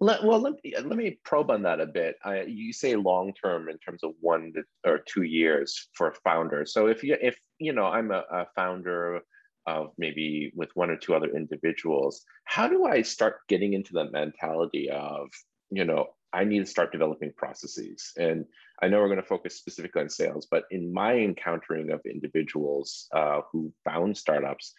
Let, 0.00 0.22
well, 0.22 0.38
let 0.40 0.54
me, 0.62 0.74
let 0.76 0.96
me 0.96 1.18
probe 1.24 1.50
on 1.50 1.62
that 1.62 1.80
a 1.80 1.86
bit. 1.86 2.16
I, 2.24 2.42
you 2.42 2.72
say 2.72 2.94
long-term 2.94 3.68
in 3.68 3.78
terms 3.78 4.04
of 4.04 4.12
one 4.20 4.52
to, 4.54 4.62
or 4.88 4.98
two 4.98 5.22
years 5.22 5.88
for 5.94 6.08
a 6.08 6.14
founder. 6.14 6.64
So 6.66 6.86
if 6.86 7.02
you 7.02 7.16
if 7.20 7.36
you 7.58 7.72
know 7.72 7.86
I'm 7.86 8.12
a, 8.12 8.22
a 8.30 8.46
founder 8.54 9.20
of 9.66 9.90
maybe 9.98 10.52
with 10.54 10.70
one 10.74 10.90
or 10.90 10.96
two 10.96 11.16
other 11.16 11.34
individuals, 11.34 12.24
how 12.44 12.68
do 12.68 12.84
I 12.84 13.02
start 13.02 13.40
getting 13.48 13.72
into 13.72 13.92
the 13.92 14.08
mentality 14.08 14.88
of 14.88 15.30
you 15.70 15.84
know 15.84 16.06
I 16.32 16.44
need 16.44 16.60
to 16.60 16.66
start 16.66 16.92
developing 16.92 17.32
processes. 17.36 18.12
And 18.16 18.44
I 18.82 18.88
know 18.88 18.98
we're 18.98 19.08
going 19.08 19.20
to 19.20 19.26
focus 19.26 19.56
specifically 19.56 20.02
on 20.02 20.08
sales, 20.08 20.46
but 20.50 20.64
in 20.70 20.92
my 20.92 21.14
encountering 21.14 21.90
of 21.90 22.00
individuals 22.04 23.08
uh, 23.12 23.40
who 23.50 23.72
found 23.84 24.16
startups, 24.16 24.72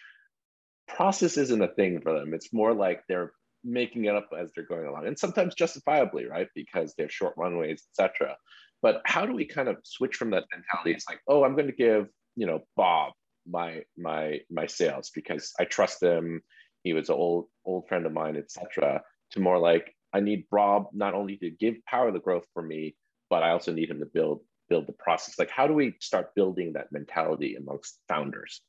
process 0.87 1.37
isn't 1.37 1.61
a 1.61 1.67
thing 1.67 2.01
for 2.01 2.17
them. 2.17 2.33
It's 2.33 2.53
more 2.53 2.73
like 2.73 3.03
they're 3.07 3.33
making 3.63 4.05
it 4.05 4.15
up 4.15 4.29
as 4.37 4.51
they're 4.53 4.65
going 4.65 4.87
along, 4.87 5.07
and 5.07 5.19
sometimes 5.19 5.55
justifiably, 5.55 6.25
right? 6.25 6.47
Because 6.55 6.93
they 6.95 7.03
have 7.03 7.11
short 7.11 7.33
runways, 7.37 7.83
etc. 7.91 8.35
But 8.81 9.01
how 9.05 9.25
do 9.25 9.33
we 9.33 9.45
kind 9.45 9.67
of 9.67 9.77
switch 9.83 10.15
from 10.15 10.31
that 10.31 10.45
mentality? 10.53 10.91
It's 10.91 11.09
like, 11.09 11.19
oh, 11.27 11.43
I'm 11.43 11.55
going 11.55 11.67
to 11.67 11.73
give 11.73 12.07
you 12.35 12.47
know 12.47 12.61
Bob 12.75 13.13
my 13.47 13.81
my 13.97 14.39
my 14.49 14.65
sales 14.65 15.11
because 15.13 15.51
I 15.59 15.65
trust 15.65 16.01
him. 16.01 16.41
He 16.83 16.93
was 16.93 17.09
an 17.09 17.15
old 17.15 17.47
old 17.65 17.87
friend 17.87 18.05
of 18.05 18.13
mine, 18.13 18.37
etc. 18.37 19.01
To 19.31 19.39
more 19.39 19.59
like 19.59 19.93
I 20.13 20.21
need 20.21 20.45
Rob 20.51 20.87
not 20.93 21.13
only 21.13 21.37
to 21.37 21.49
give 21.49 21.75
power 21.85 22.11
the 22.11 22.19
growth 22.19 22.45
for 22.53 22.63
me, 22.63 22.95
but 23.29 23.43
I 23.43 23.51
also 23.51 23.71
need 23.71 23.89
him 23.89 23.99
to 23.99 24.05
build 24.05 24.41
build 24.69 24.87
the 24.87 24.93
process. 24.93 25.39
Like, 25.39 25.49
how 25.49 25.67
do 25.67 25.73
we 25.73 25.95
start 25.99 26.35
building 26.35 26.73
that 26.73 26.91
mentality 26.91 27.55
amongst 27.55 27.99
founders? 28.07 28.61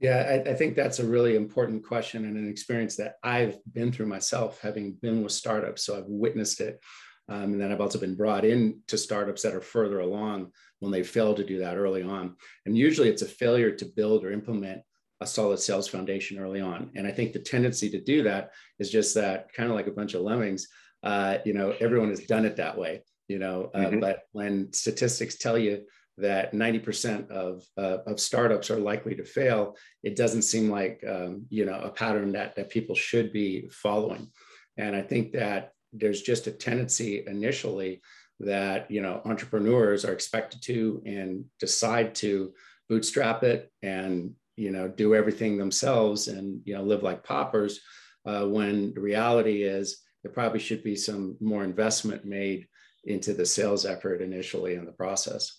Yeah, 0.00 0.42
I, 0.46 0.50
I, 0.50 0.54
think 0.54 0.74
that's 0.74 0.98
a 0.98 1.06
really 1.06 1.36
important 1.36 1.84
question 1.84 2.24
and 2.24 2.36
an 2.36 2.50
experience 2.50 2.96
that 2.96 3.14
I've 3.22 3.58
been 3.72 3.92
through 3.92 4.06
myself, 4.06 4.60
having 4.60 4.92
been 5.00 5.22
with 5.22 5.32
startups. 5.32 5.84
So 5.84 5.96
I've 5.96 6.06
witnessed 6.06 6.60
it. 6.60 6.80
Um, 7.28 7.52
and 7.52 7.60
then 7.60 7.72
I've 7.72 7.80
also 7.80 7.98
been 7.98 8.14
brought 8.14 8.44
in 8.44 8.80
to 8.88 8.98
startups 8.98 9.42
that 9.42 9.54
are 9.54 9.60
further 9.60 10.00
along 10.00 10.52
when 10.80 10.92
they 10.92 11.02
fail 11.02 11.34
to 11.34 11.44
do 11.44 11.58
that 11.60 11.76
early 11.76 12.02
on. 12.02 12.36
And 12.66 12.76
usually 12.76 13.08
it's 13.08 13.22
a 13.22 13.26
failure 13.26 13.70
to 13.72 13.84
build 13.84 14.24
or 14.24 14.32
implement 14.32 14.82
a 15.20 15.26
solid 15.26 15.58
sales 15.58 15.88
foundation 15.88 16.38
early 16.38 16.60
on. 16.60 16.90
And 16.94 17.06
I 17.06 17.10
think 17.10 17.32
the 17.32 17.38
tendency 17.38 17.90
to 17.90 18.00
do 18.00 18.22
that 18.24 18.50
is 18.78 18.90
just 18.90 19.14
that 19.14 19.52
kind 19.54 19.70
of 19.70 19.74
like 19.74 19.86
a 19.86 19.92
bunch 19.92 20.14
of 20.14 20.20
lemmings. 20.20 20.68
Uh, 21.02 21.38
you 21.44 21.54
know, 21.54 21.74
everyone 21.80 22.10
has 22.10 22.20
done 22.26 22.44
it 22.44 22.56
that 22.56 22.76
way. 22.76 23.02
You 23.28 23.38
know, 23.38 23.70
uh, 23.74 23.78
mm-hmm. 23.78 24.00
but 24.00 24.20
when 24.32 24.72
statistics 24.72 25.36
tell 25.36 25.58
you 25.58 25.82
that 26.18 26.52
90% 26.52 27.30
of, 27.30 27.62
uh, 27.76 27.98
of 28.06 28.20
startups 28.20 28.70
are 28.70 28.78
likely 28.78 29.14
to 29.16 29.24
fail, 29.24 29.76
it 30.02 30.16
doesn't 30.16 30.42
seem 30.42 30.70
like 30.70 31.04
um, 31.06 31.46
you 31.50 31.64
know 31.64 31.78
a 31.78 31.90
pattern 31.90 32.32
that 32.32 32.56
that 32.56 32.70
people 32.70 32.94
should 32.94 33.32
be 33.32 33.68
following. 33.70 34.30
And 34.76 34.94
I 34.94 35.02
think 35.02 35.32
that 35.32 35.72
there's 35.92 36.22
just 36.22 36.46
a 36.46 36.52
tendency 36.52 37.24
initially 37.26 38.00
that 38.40 38.90
you 38.90 39.00
know 39.00 39.20
entrepreneurs 39.24 40.04
are 40.04 40.12
expected 40.12 40.62
to 40.62 41.02
and 41.06 41.44
decide 41.58 42.14
to 42.14 42.52
bootstrap 42.88 43.42
it 43.42 43.72
and 43.82 44.32
you 44.56 44.70
know 44.70 44.88
do 44.88 45.14
everything 45.14 45.56
themselves 45.56 46.28
and 46.28 46.60
you 46.64 46.74
know 46.74 46.82
live 46.82 47.02
like 47.02 47.24
paupers 47.24 47.80
uh, 48.26 48.44
when 48.44 48.92
the 48.94 49.00
reality 49.00 49.62
is 49.62 50.02
there 50.22 50.32
probably 50.32 50.58
should 50.58 50.82
be 50.82 50.96
some 50.96 51.36
more 51.40 51.64
investment 51.64 52.24
made 52.24 52.66
into 53.06 53.32
the 53.32 53.46
sales 53.46 53.86
effort 53.86 54.20
initially 54.20 54.74
in 54.74 54.84
the 54.84 54.92
process 54.92 55.56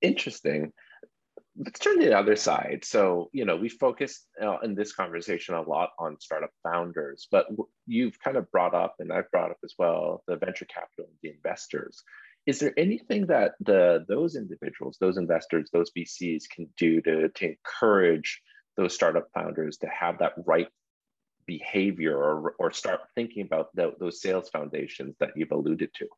interesting 0.00 0.72
let's 1.56 1.78
turn 1.78 2.00
to 2.00 2.06
the 2.06 2.18
other 2.18 2.36
side. 2.36 2.84
So, 2.84 3.28
you 3.32 3.44
know, 3.44 3.56
we 3.56 3.68
focused 3.68 4.26
uh, 4.40 4.58
in 4.60 4.74
this 4.74 4.92
conversation 4.92 5.54
a 5.54 5.62
lot 5.62 5.90
on 5.98 6.18
startup 6.18 6.50
founders, 6.62 7.28
but 7.30 7.46
you've 7.86 8.18
kind 8.20 8.36
of 8.36 8.50
brought 8.50 8.74
up, 8.74 8.96
and 9.00 9.12
I've 9.12 9.30
brought 9.30 9.50
up 9.50 9.58
as 9.64 9.74
well, 9.78 10.22
the 10.26 10.36
venture 10.36 10.64
capital 10.64 11.06
and 11.06 11.16
the 11.22 11.30
investors. 11.30 12.02
Is 12.46 12.58
there 12.58 12.72
anything 12.76 13.26
that 13.26 13.52
the 13.60 14.04
those 14.08 14.34
individuals, 14.34 14.96
those 15.00 15.16
investors, 15.16 15.70
those 15.72 15.92
VCs 15.96 16.44
can 16.52 16.68
do 16.76 17.00
to, 17.02 17.28
to 17.28 17.50
encourage 17.50 18.40
those 18.76 18.94
startup 18.94 19.28
founders 19.34 19.76
to 19.78 19.86
have 19.88 20.18
that 20.18 20.32
right 20.46 20.68
behavior 21.46 22.16
or, 22.16 22.54
or 22.58 22.70
start 22.70 23.00
thinking 23.14 23.44
about 23.44 23.74
the, 23.74 23.94
those 23.98 24.20
sales 24.20 24.48
foundations 24.48 25.16
that 25.20 25.30
you've 25.36 25.52
alluded 25.52 25.92
to? 25.94 26.08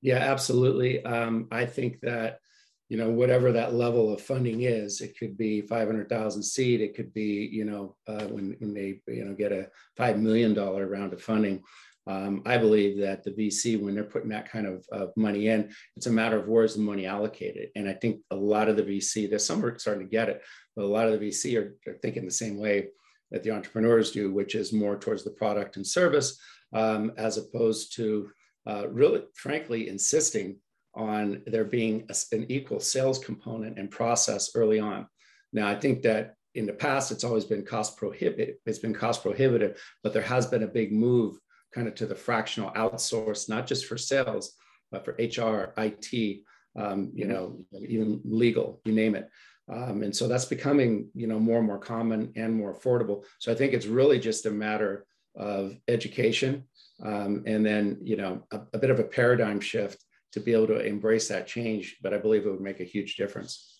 Yeah, 0.00 0.18
absolutely. 0.18 1.04
Um, 1.04 1.48
I 1.50 1.66
think 1.66 2.00
that 2.00 2.40
you 2.88 2.96
know 2.96 3.10
whatever 3.10 3.52
that 3.52 3.74
level 3.74 4.12
of 4.12 4.20
funding 4.20 4.62
is 4.62 5.00
it 5.00 5.18
could 5.18 5.36
be 5.36 5.60
500000 5.60 6.42
seed 6.42 6.80
it 6.80 6.94
could 6.94 7.12
be 7.12 7.48
you 7.52 7.64
know 7.64 7.96
uh, 8.06 8.24
when, 8.24 8.56
when 8.58 8.74
they 8.74 9.00
you 9.06 9.24
know 9.24 9.34
get 9.34 9.52
a 9.52 9.68
$5 9.98 10.18
million 10.18 10.54
round 10.54 11.12
of 11.12 11.22
funding 11.22 11.62
um, 12.06 12.42
i 12.46 12.56
believe 12.56 12.98
that 12.98 13.22
the 13.22 13.30
vc 13.30 13.80
when 13.80 13.94
they're 13.94 14.04
putting 14.04 14.30
that 14.30 14.50
kind 14.50 14.66
of, 14.66 14.86
of 14.90 15.10
money 15.16 15.48
in 15.48 15.70
it's 15.96 16.06
a 16.06 16.10
matter 16.10 16.38
of 16.38 16.48
where's 16.48 16.74
the 16.74 16.80
money 16.80 17.04
allocated 17.04 17.68
and 17.76 17.88
i 17.88 17.92
think 17.92 18.20
a 18.30 18.36
lot 18.36 18.68
of 18.68 18.76
the 18.76 18.82
vc 18.82 19.28
there's 19.28 19.44
some 19.44 19.64
are 19.64 19.78
starting 19.78 20.06
to 20.06 20.10
get 20.10 20.30
it 20.30 20.42
but 20.74 20.84
a 20.84 20.88
lot 20.88 21.08
of 21.08 21.18
the 21.18 21.28
vc 21.28 21.58
are, 21.60 21.76
are 21.90 21.98
thinking 21.98 22.24
the 22.24 22.30
same 22.30 22.58
way 22.58 22.88
that 23.30 23.42
the 23.42 23.50
entrepreneurs 23.50 24.10
do 24.10 24.32
which 24.32 24.54
is 24.54 24.72
more 24.72 24.98
towards 24.98 25.24
the 25.24 25.30
product 25.30 25.76
and 25.76 25.86
service 25.86 26.38
um, 26.72 27.12
as 27.16 27.38
opposed 27.38 27.94
to 27.96 28.30
uh, 28.66 28.88
really 28.88 29.22
frankly 29.34 29.88
insisting 29.88 30.56
on 30.94 31.42
there 31.46 31.64
being 31.64 32.06
a, 32.10 32.36
an 32.36 32.46
equal 32.50 32.80
sales 32.80 33.18
component 33.18 33.78
and 33.78 33.90
process 33.90 34.50
early 34.54 34.80
on. 34.80 35.06
Now, 35.52 35.68
I 35.68 35.74
think 35.74 36.02
that 36.02 36.34
in 36.54 36.66
the 36.66 36.72
past, 36.72 37.12
it's 37.12 37.24
always 37.24 37.44
been 37.44 37.64
cost 37.64 37.96
prohibitive. 37.96 38.56
It's 38.66 38.78
been 38.80 38.94
cost 38.94 39.22
prohibitive, 39.22 39.80
but 40.02 40.12
there 40.12 40.22
has 40.22 40.46
been 40.46 40.64
a 40.64 40.68
big 40.68 40.92
move 40.92 41.38
kind 41.74 41.86
of 41.86 41.94
to 41.96 42.06
the 42.06 42.14
fractional 42.14 42.70
outsource, 42.72 43.48
not 43.48 43.66
just 43.66 43.86
for 43.86 43.96
sales, 43.96 44.54
but 44.90 45.04
for 45.04 45.12
HR, 45.12 45.72
IT, 45.80 46.40
um, 46.76 47.10
you 47.14 47.26
know, 47.26 47.60
even 47.86 48.20
legal, 48.24 48.80
you 48.84 48.92
name 48.92 49.14
it. 49.14 49.28
Um, 49.70 50.02
and 50.02 50.14
so 50.14 50.28
that's 50.28 50.46
becoming, 50.46 51.10
you 51.14 51.26
know, 51.26 51.38
more 51.38 51.58
and 51.58 51.66
more 51.66 51.78
common 51.78 52.32
and 52.36 52.54
more 52.54 52.74
affordable. 52.74 53.24
So 53.38 53.52
I 53.52 53.54
think 53.54 53.72
it's 53.72 53.86
really 53.86 54.18
just 54.18 54.46
a 54.46 54.50
matter 54.50 55.06
of 55.36 55.76
education 55.88 56.64
um, 57.04 57.44
and 57.46 57.64
then, 57.64 57.98
you 58.02 58.16
know, 58.16 58.42
a, 58.50 58.60
a 58.72 58.78
bit 58.78 58.90
of 58.90 58.98
a 58.98 59.04
paradigm 59.04 59.60
shift 59.60 60.02
to 60.32 60.40
be 60.40 60.52
able 60.52 60.66
to 60.68 60.80
embrace 60.80 61.28
that 61.28 61.46
change. 61.46 61.96
But 62.02 62.14
I 62.14 62.18
believe 62.18 62.46
it 62.46 62.50
would 62.50 62.60
make 62.60 62.80
a 62.80 62.84
huge 62.84 63.16
difference. 63.16 63.78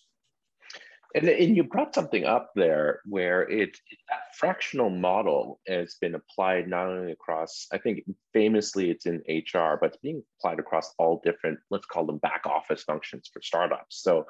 And, 1.15 1.27
and 1.27 1.57
you 1.57 1.63
brought 1.63 1.95
something 1.95 2.25
up 2.25 2.51
there 2.55 3.01
where 3.05 3.41
it 3.49 3.75
that 4.09 4.35
fractional 4.35 4.91
model 4.91 5.59
has 5.67 5.95
been 5.99 6.13
applied 6.13 6.67
not 6.67 6.85
only 6.85 7.11
across, 7.11 7.65
I 7.73 7.79
think 7.79 8.03
famously 8.31 8.91
it's 8.91 9.07
in 9.07 9.23
HR, 9.27 9.77
but 9.81 9.87
it's 9.87 9.97
being 9.97 10.23
applied 10.37 10.59
across 10.59 10.93
all 10.99 11.19
different, 11.23 11.59
let's 11.71 11.87
call 11.87 12.05
them 12.05 12.19
back 12.19 12.45
office 12.45 12.83
functions 12.83 13.27
for 13.33 13.41
startups. 13.41 14.03
So 14.03 14.27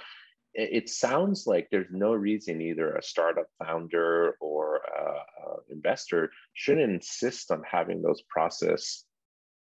it, 0.53 0.89
sounds 0.89 1.45
like 1.45 1.67
there's 1.69 1.91
no 1.91 2.13
reason 2.13 2.61
either 2.61 2.93
a 2.93 3.03
startup 3.03 3.47
founder 3.63 4.35
or 4.41 4.77
a, 4.77 5.11
a 5.11 5.55
investor 5.69 6.31
shouldn't 6.53 6.91
insist 6.91 7.51
on 7.51 7.61
having 7.69 8.01
those 8.01 8.21
process 8.29 9.05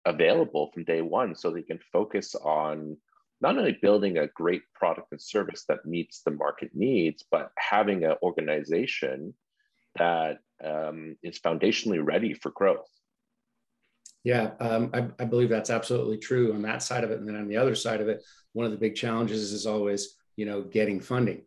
available 0.05 0.71
from 0.73 0.85
day 0.85 1.03
one 1.03 1.35
so 1.35 1.51
they 1.51 1.63
can 1.63 1.81
focus 1.93 2.35
on 2.37 2.97
not 3.41 3.59
only 3.59 3.77
building 3.83 4.19
a 4.19 4.29
great 4.29 4.63
product 4.75 5.09
and 5.11 5.21
service 5.21 5.65
that 5.69 5.85
meets 5.85 6.23
the 6.23 6.31
market 6.31 6.71
needs, 6.73 7.25
but 7.31 7.51
having 7.59 8.05
an 8.05 8.15
organization 8.23 9.35
that 9.99 10.39
um, 10.65 11.17
is 11.23 11.39
foundationally 11.39 12.03
ready 12.03 12.33
for 12.33 12.51
growth. 12.51 12.89
Yeah, 14.25 14.53
um, 14.59 14.91
I, 14.93 15.07
I, 15.23 15.25
believe 15.27 15.51
that's 15.51 15.71
absolutely 15.71 16.19
true 16.19 16.53
on 16.53 16.63
that 16.63 16.83
side 16.83 17.05
of 17.05 17.13
it. 17.13 17.21
And 17.21 17.29
then 17.29 17.37
on 17.37 17.47
the 17.47 17.59
other 17.59 17.77
side 17.77 18.01
of 18.01 18.09
it, 18.09 18.25
one 18.55 18.67
of 18.67 18.73
the 18.73 18.79
big 18.79 18.97
challenges 18.97 19.53
is 19.53 19.67
always, 19.67 20.17
you 20.37 20.47
know, 20.47 20.63
getting 20.63 21.01
funding. 21.01 21.43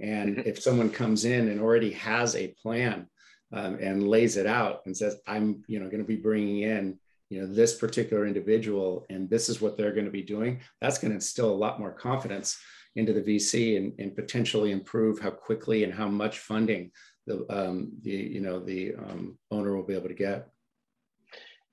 And 0.00 0.36
mm-hmm. 0.36 0.48
if 0.48 0.60
someone 0.60 0.90
comes 0.90 1.24
in 1.24 1.48
and 1.48 1.60
already 1.60 1.92
has 1.92 2.36
a 2.36 2.54
plan 2.62 3.08
um, 3.52 3.78
and 3.80 4.08
lays 4.08 4.36
it 4.36 4.46
out 4.46 4.82
and 4.86 4.96
says, 4.96 5.16
I'm, 5.26 5.62
you 5.66 5.80
know, 5.80 5.86
going 5.86 6.02
to 6.02 6.06
be 6.08 6.16
bringing 6.16 6.62
in 6.62 6.98
you 7.30 7.40
know 7.40 7.46
this 7.46 7.76
particular 7.76 8.26
individual 8.26 9.06
and 9.10 9.28
this 9.28 9.48
is 9.48 9.60
what 9.60 9.76
they're 9.76 9.92
going 9.92 10.06
to 10.06 10.10
be 10.10 10.22
doing 10.22 10.60
that's 10.80 10.98
going 10.98 11.10
to 11.10 11.16
instill 11.16 11.50
a 11.50 11.54
lot 11.54 11.78
more 11.78 11.92
confidence 11.92 12.58
into 12.96 13.12
the 13.12 13.20
vc 13.20 13.76
and, 13.76 13.92
and 13.98 14.16
potentially 14.16 14.72
improve 14.72 15.18
how 15.18 15.30
quickly 15.30 15.84
and 15.84 15.92
how 15.92 16.08
much 16.08 16.38
funding 16.38 16.90
the 17.26 17.44
um, 17.50 17.92
the 18.02 18.10
you 18.10 18.40
know 18.40 18.60
the 18.60 18.94
um, 18.94 19.38
owner 19.50 19.76
will 19.76 19.84
be 19.84 19.94
able 19.94 20.08
to 20.08 20.14
get 20.14 20.48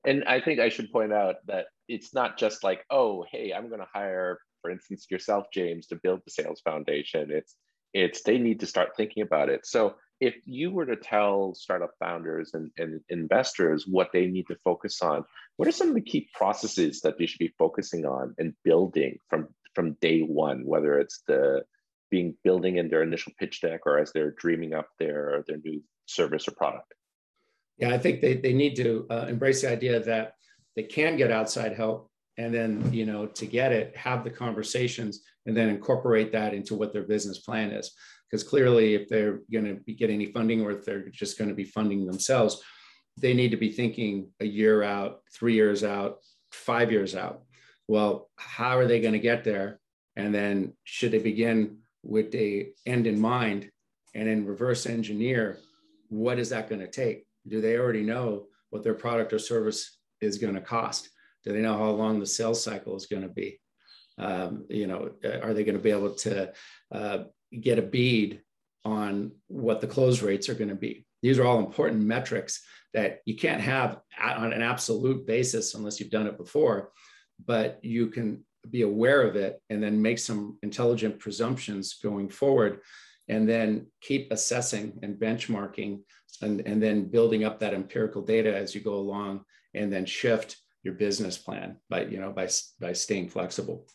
and 0.06 0.24
i 0.26 0.40
think 0.40 0.60
i 0.60 0.70
should 0.70 0.92
point 0.92 1.14
out 1.14 1.36
that 1.46 1.68
it's 1.88 2.14
not 2.14 2.38
just 2.38 2.64
like 2.64 2.84
oh 2.90 3.26
hey 3.32 3.54
i'm 3.54 3.70
going 3.70 3.80
to 3.80 3.88
hire 3.94 4.40
for 4.66 4.72
instance 4.72 5.06
yourself 5.12 5.46
james 5.54 5.86
to 5.88 5.96
build 5.96 6.22
the 6.26 6.32
sales 6.32 6.62
foundation 6.62 7.30
it's 7.32 7.56
it's 7.94 8.24
they 8.24 8.38
need 8.38 8.60
to 8.60 8.66
start 8.66 8.96
thinking 8.98 9.22
about 9.24 9.50
it 9.50 9.66
so 9.66 9.96
if 10.22 10.36
you 10.46 10.72
were 10.72 10.86
to 10.86 10.96
tell 10.96 11.54
startup 11.56 11.92
founders 12.00 12.54
and, 12.54 12.72
and, 12.78 13.02
investors 13.10 13.86
what 13.86 14.10
they 14.14 14.28
need 14.28 14.48
to 14.48 14.56
focus 14.64 15.02
on, 15.02 15.26
what 15.58 15.68
are 15.68 15.74
some 15.74 15.90
of 15.90 15.96
the 15.96 16.02
key 16.02 16.30
processes 16.34 17.02
that 17.02 17.18
they 17.18 17.26
should 17.26 17.40
be 17.40 17.54
focusing 17.60 18.06
on 18.06 18.34
and 18.38 18.54
building 18.64 19.18
from 19.30 19.48
from 19.74 19.98
day 20.00 20.22
one, 20.22 20.66
whether 20.66 20.98
it's 21.00 21.22
the 21.28 21.64
being 22.10 22.34
building 22.46 22.78
in 22.78 22.88
their 22.88 23.04
initial 23.04 23.34
pitch 23.38 23.60
deck 23.60 23.82
or 23.86 24.00
as 24.00 24.14
they're 24.14 24.32
dreaming 24.32 24.74
up 24.74 24.88
their 25.00 25.44
their 25.48 25.58
new 25.58 25.84
service 26.06 26.48
or 26.48 26.52
product? 26.52 26.94
Yeah, 27.78 27.90
I 27.90 27.98
think 27.98 28.22
they, 28.22 28.36
they 28.36 28.54
need 28.54 28.78
to 28.78 29.06
uh, 29.10 29.26
embrace 29.28 29.62
the 29.62 29.72
idea 29.72 30.00
that 30.00 30.36
they 30.78 30.84
can 30.84 31.18
get 31.18 31.32
outside 31.32 31.74
help 31.74 32.10
and 32.38 32.54
then 32.54 32.92
you 32.94 33.06
know 33.06 33.26
to 33.28 33.46
get 33.46 33.72
it 33.72 33.96
have 33.96 34.24
the 34.24 34.30
conversations 34.30 35.22
and 35.46 35.56
then 35.56 35.70
incorporate 35.70 36.32
that 36.32 36.54
into 36.54 36.76
what 36.76 36.94
their 36.94 37.04
business 37.04 37.40
plan 37.40 37.72
is. 37.72 37.92
Because 38.30 38.44
clearly 38.44 38.96
if 38.96 39.08
they're 39.08 39.42
going 39.52 39.82
to 39.86 39.94
get 39.94 40.10
any 40.10 40.32
funding 40.32 40.62
or 40.62 40.72
if 40.72 40.84
they're 40.84 41.08
just 41.10 41.38
going 41.38 41.50
to 41.50 41.56
be 41.56 41.64
funding 41.64 42.06
themselves 42.06 42.62
they 43.18 43.34
need 43.34 43.52
to 43.52 43.58
be 43.58 43.72
thinking 43.72 44.30
a 44.42 44.46
year 44.46 44.84
out 44.84 45.22
three 45.34 45.54
years 45.54 45.84
out 45.84 46.18
five 46.52 46.92
years 46.92 47.16
out. 47.16 47.44
Well 47.88 48.30
how 48.38 48.78
are 48.78 48.88
they 48.88 49.00
going 49.00 49.14
to 49.14 49.20
get 49.20 49.44
there? 49.44 49.80
And 50.16 50.34
then 50.34 50.74
should 50.84 51.12
they 51.12 51.20
begin 51.20 51.80
with 52.04 52.34
a 52.36 52.70
end 52.86 53.08
in 53.08 53.20
mind 53.20 53.70
and 54.14 54.28
then 54.28 54.46
reverse 54.46 54.86
engineer 54.86 55.60
what 56.10 56.40
is 56.40 56.50
that 56.50 56.70
going 56.70 56.82
to 56.82 56.88
take? 56.88 57.26
Do 57.48 57.62
they 57.62 57.78
already 57.78 58.04
know 58.04 58.46
what 58.70 58.84
their 58.84 58.94
product 58.94 59.34
or 59.34 59.40
service 59.40 59.98
is 60.22 60.38
going 60.38 60.54
to 60.56 60.62
cost 60.62 61.10
do 61.46 61.54
they 61.54 61.62
know 61.62 61.78
how 61.78 61.90
long 61.92 62.20
the 62.20 62.26
sales 62.26 62.64
cycle 62.64 62.96
is 62.96 63.06
going 63.06 63.22
to 63.22 63.30
be 63.30 63.60
um, 64.18 64.66
you 64.70 64.88
know 64.88 65.12
are 65.44 65.54
they 65.54 65.64
going 65.64 65.78
to 65.78 65.84
be 65.84 65.92
able 65.92 66.14
to 66.16 66.52
uh, 66.92 67.20
get 67.62 67.80
a 67.80 67.84
bead 67.84 68.42
on 68.86 69.32
what 69.48 69.82
the 69.82 69.88
close 69.88 70.22
rates 70.22 70.48
are 70.48 70.54
going 70.54 70.70
to 70.70 70.76
be. 70.76 71.06
These 71.22 71.40
are 71.40 71.46
all 71.46 71.60
important 71.60 72.04
metrics 72.04 72.62
that 72.94 73.22
you 73.26 73.36
can't 73.36 73.62
have 73.62 74.00
on 74.22 74.54
an 74.54 74.62
absolute 74.62 75.26
basis 75.26 75.74
unless 75.74 76.00
you've 76.00 76.12
done 76.12 76.28
it 76.28 76.38
before, 76.38 76.92
but 77.44 77.80
you 77.84 78.08
can 78.08 78.46
be 78.70 78.84
aware 78.84 79.24
of 79.24 79.36
it 79.36 79.60
and 79.70 79.82
then 79.82 80.02
make 80.02 80.20
some 80.20 80.58
intelligent 80.62 81.20
presumptions 81.20 81.96
going 81.96 82.30
forward 82.30 82.80
and 83.28 83.50
then 83.50 83.88
keep 84.02 84.32
assessing 84.32 85.00
and 85.02 85.20
benchmarking 85.20 86.00
and, 86.42 86.62
and 86.62 86.82
then 86.82 87.10
building 87.10 87.44
up 87.44 87.60
that 87.60 87.74
empirical 87.74 88.22
data 88.22 88.56
as 88.56 88.76
you 88.76 88.82
go 88.82 88.96
along 88.96 89.44
and 89.74 89.92
then 89.92 90.06
shift 90.06 90.58
your 90.86 90.94
business 90.94 91.38
plan 91.38 91.76
by 91.90 92.04
you 92.06 92.20
know 92.20 92.32
by, 92.32 92.48
by 92.80 92.94
staying 92.94 93.28
flexible 93.28 93.86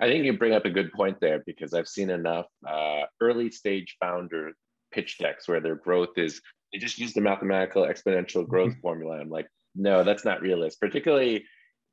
I 0.00 0.06
think 0.06 0.24
you 0.24 0.32
bring 0.38 0.54
up 0.54 0.64
a 0.64 0.70
good 0.70 0.90
point 0.92 1.18
there 1.20 1.42
because 1.44 1.74
I've 1.74 1.88
seen 1.88 2.08
enough 2.08 2.46
uh, 2.66 3.02
early 3.20 3.50
stage 3.50 3.96
founder 4.00 4.52
pitch 4.92 5.18
decks 5.18 5.46
where 5.46 5.60
their 5.60 5.76
growth 5.76 6.16
is 6.16 6.40
they 6.72 6.78
just 6.78 6.98
use 6.98 7.12
the 7.12 7.20
mathematical 7.20 7.82
exponential 7.82 8.46
growth 8.46 8.72
mm-hmm. 8.72 8.80
formula. 8.80 9.18
I'm 9.18 9.30
like, 9.30 9.48
no, 9.74 10.04
that's 10.04 10.24
not 10.24 10.40
realist. 10.40 10.80
Particularly 10.80 11.44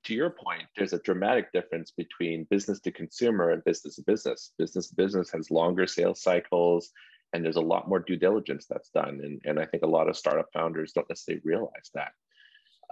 to 0.05 0.13
your 0.13 0.29
point, 0.29 0.63
there's 0.75 0.93
a 0.93 0.99
dramatic 0.99 1.51
difference 1.51 1.91
between 1.91 2.47
business 2.49 2.79
to 2.81 2.91
consumer 2.91 3.51
and 3.51 3.63
business 3.63 3.95
to 3.95 4.03
business. 4.03 4.51
Business 4.57 4.89
to 4.89 4.95
business 4.95 5.31
has 5.31 5.51
longer 5.51 5.87
sales 5.87 6.21
cycles 6.21 6.91
and 7.33 7.43
there's 7.43 7.55
a 7.55 7.61
lot 7.61 7.89
more 7.89 7.99
due 7.99 8.15
diligence 8.15 8.65
that's 8.69 8.89
done. 8.89 9.19
And, 9.23 9.41
and 9.45 9.59
I 9.59 9.65
think 9.65 9.83
a 9.83 9.87
lot 9.87 10.09
of 10.09 10.17
startup 10.17 10.47
founders 10.53 10.93
don't 10.93 11.09
necessarily 11.09 11.41
realize 11.43 11.89
that. 11.93 12.11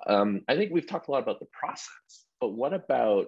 Um, 0.07 0.41
I 0.47 0.55
think 0.55 0.71
we've 0.71 0.87
talked 0.87 1.07
a 1.07 1.11
lot 1.11 1.23
about 1.23 1.39
the 1.39 1.47
process, 1.51 2.25
but 2.39 2.49
what 2.49 2.73
about 2.73 3.27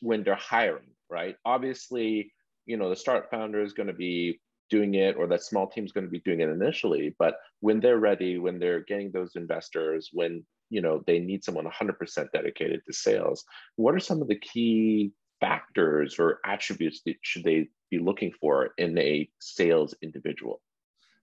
when 0.00 0.22
they're 0.22 0.34
hiring, 0.34 0.90
right? 1.08 1.36
Obviously, 1.44 2.32
you 2.66 2.76
know, 2.76 2.90
the 2.90 2.96
startup 2.96 3.30
founder 3.30 3.62
is 3.62 3.72
going 3.72 3.88
to 3.88 3.92
be 3.92 4.40
doing 4.70 4.94
it 4.94 5.16
or 5.16 5.26
that 5.26 5.42
small 5.42 5.68
team 5.68 5.84
is 5.84 5.92
going 5.92 6.06
to 6.06 6.10
be 6.10 6.20
doing 6.20 6.40
it 6.40 6.48
initially, 6.48 7.14
but 7.18 7.34
when 7.60 7.80
they're 7.80 7.98
ready, 7.98 8.38
when 8.38 8.58
they're 8.58 8.84
getting 8.84 9.10
those 9.10 9.32
investors, 9.36 10.10
when 10.12 10.44
you 10.70 10.80
know 10.80 11.02
they 11.06 11.18
need 11.18 11.44
someone 11.44 11.66
100% 11.66 12.32
dedicated 12.32 12.80
to 12.86 12.92
sales, 12.92 13.44
what 13.76 13.94
are 13.94 14.00
some 14.00 14.22
of 14.22 14.28
the 14.28 14.38
key 14.38 15.12
factors 15.40 16.16
or 16.18 16.38
attributes 16.44 17.00
that 17.04 17.16
should 17.22 17.44
they 17.44 17.68
be 17.90 17.98
looking 17.98 18.32
for 18.40 18.70
in 18.78 18.96
a 18.98 19.28
sales 19.40 19.94
individual? 20.02 20.60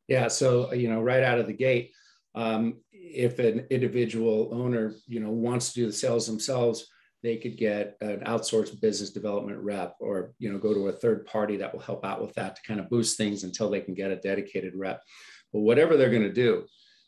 Yeah, 0.07 0.27
so 0.27 0.73
you 0.73 0.89
know, 0.89 1.01
right 1.01 1.23
out 1.23 1.39
of 1.39 1.47
the 1.47 1.53
gate, 1.53 1.91
um, 2.37 2.75
if 2.91 3.39
an 3.39 3.65
individual 3.71 4.49
owner, 4.53 4.93
you 5.07 5.19
know, 5.19 5.31
wants 5.31 5.73
to 5.73 5.79
do 5.79 5.85
the 5.87 5.91
sales 5.91 6.27
themselves, 6.27 6.87
they 7.23 7.37
could 7.37 7.57
get 7.57 7.97
an 7.99 8.19
outsourced 8.19 8.79
business 8.79 9.09
development 9.09 9.57
rep, 9.57 9.95
or 9.99 10.33
you 10.37 10.51
know, 10.51 10.59
go 10.59 10.71
to 10.71 10.87
a 10.87 10.91
third 10.91 11.25
party 11.25 11.57
that 11.57 11.73
will 11.73 11.81
help 11.81 12.05
out 12.05 12.21
with 12.21 12.35
that 12.35 12.55
to 12.55 12.61
kind 12.61 12.79
of 12.79 12.89
boost 12.89 13.17
things 13.17 13.43
until 13.43 13.71
they 13.71 13.81
can 13.81 13.95
get 13.95 14.11
a 14.11 14.17
dedicated 14.17 14.75
rep. 14.75 15.01
But 15.51 15.61
whatever 15.61 15.97
they're 15.97 16.11
going 16.11 16.21
to 16.21 16.31
do, 16.31 16.65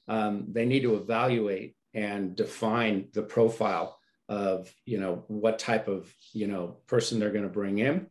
um, 0.07 0.47
they 0.51 0.65
need 0.65 0.81
to 0.81 0.95
evaluate 0.95 1.75
and 1.93 2.35
define 2.35 3.09
the 3.13 3.21
profile 3.21 3.99
of 4.29 4.71
you 4.85 4.99
know 4.99 5.25
what 5.27 5.59
type 5.59 5.87
of 5.87 6.11
you 6.33 6.47
know 6.47 6.77
person 6.87 7.19
they're 7.19 7.31
going 7.31 7.43
to 7.43 7.49
bring 7.49 7.77
in 7.77 8.07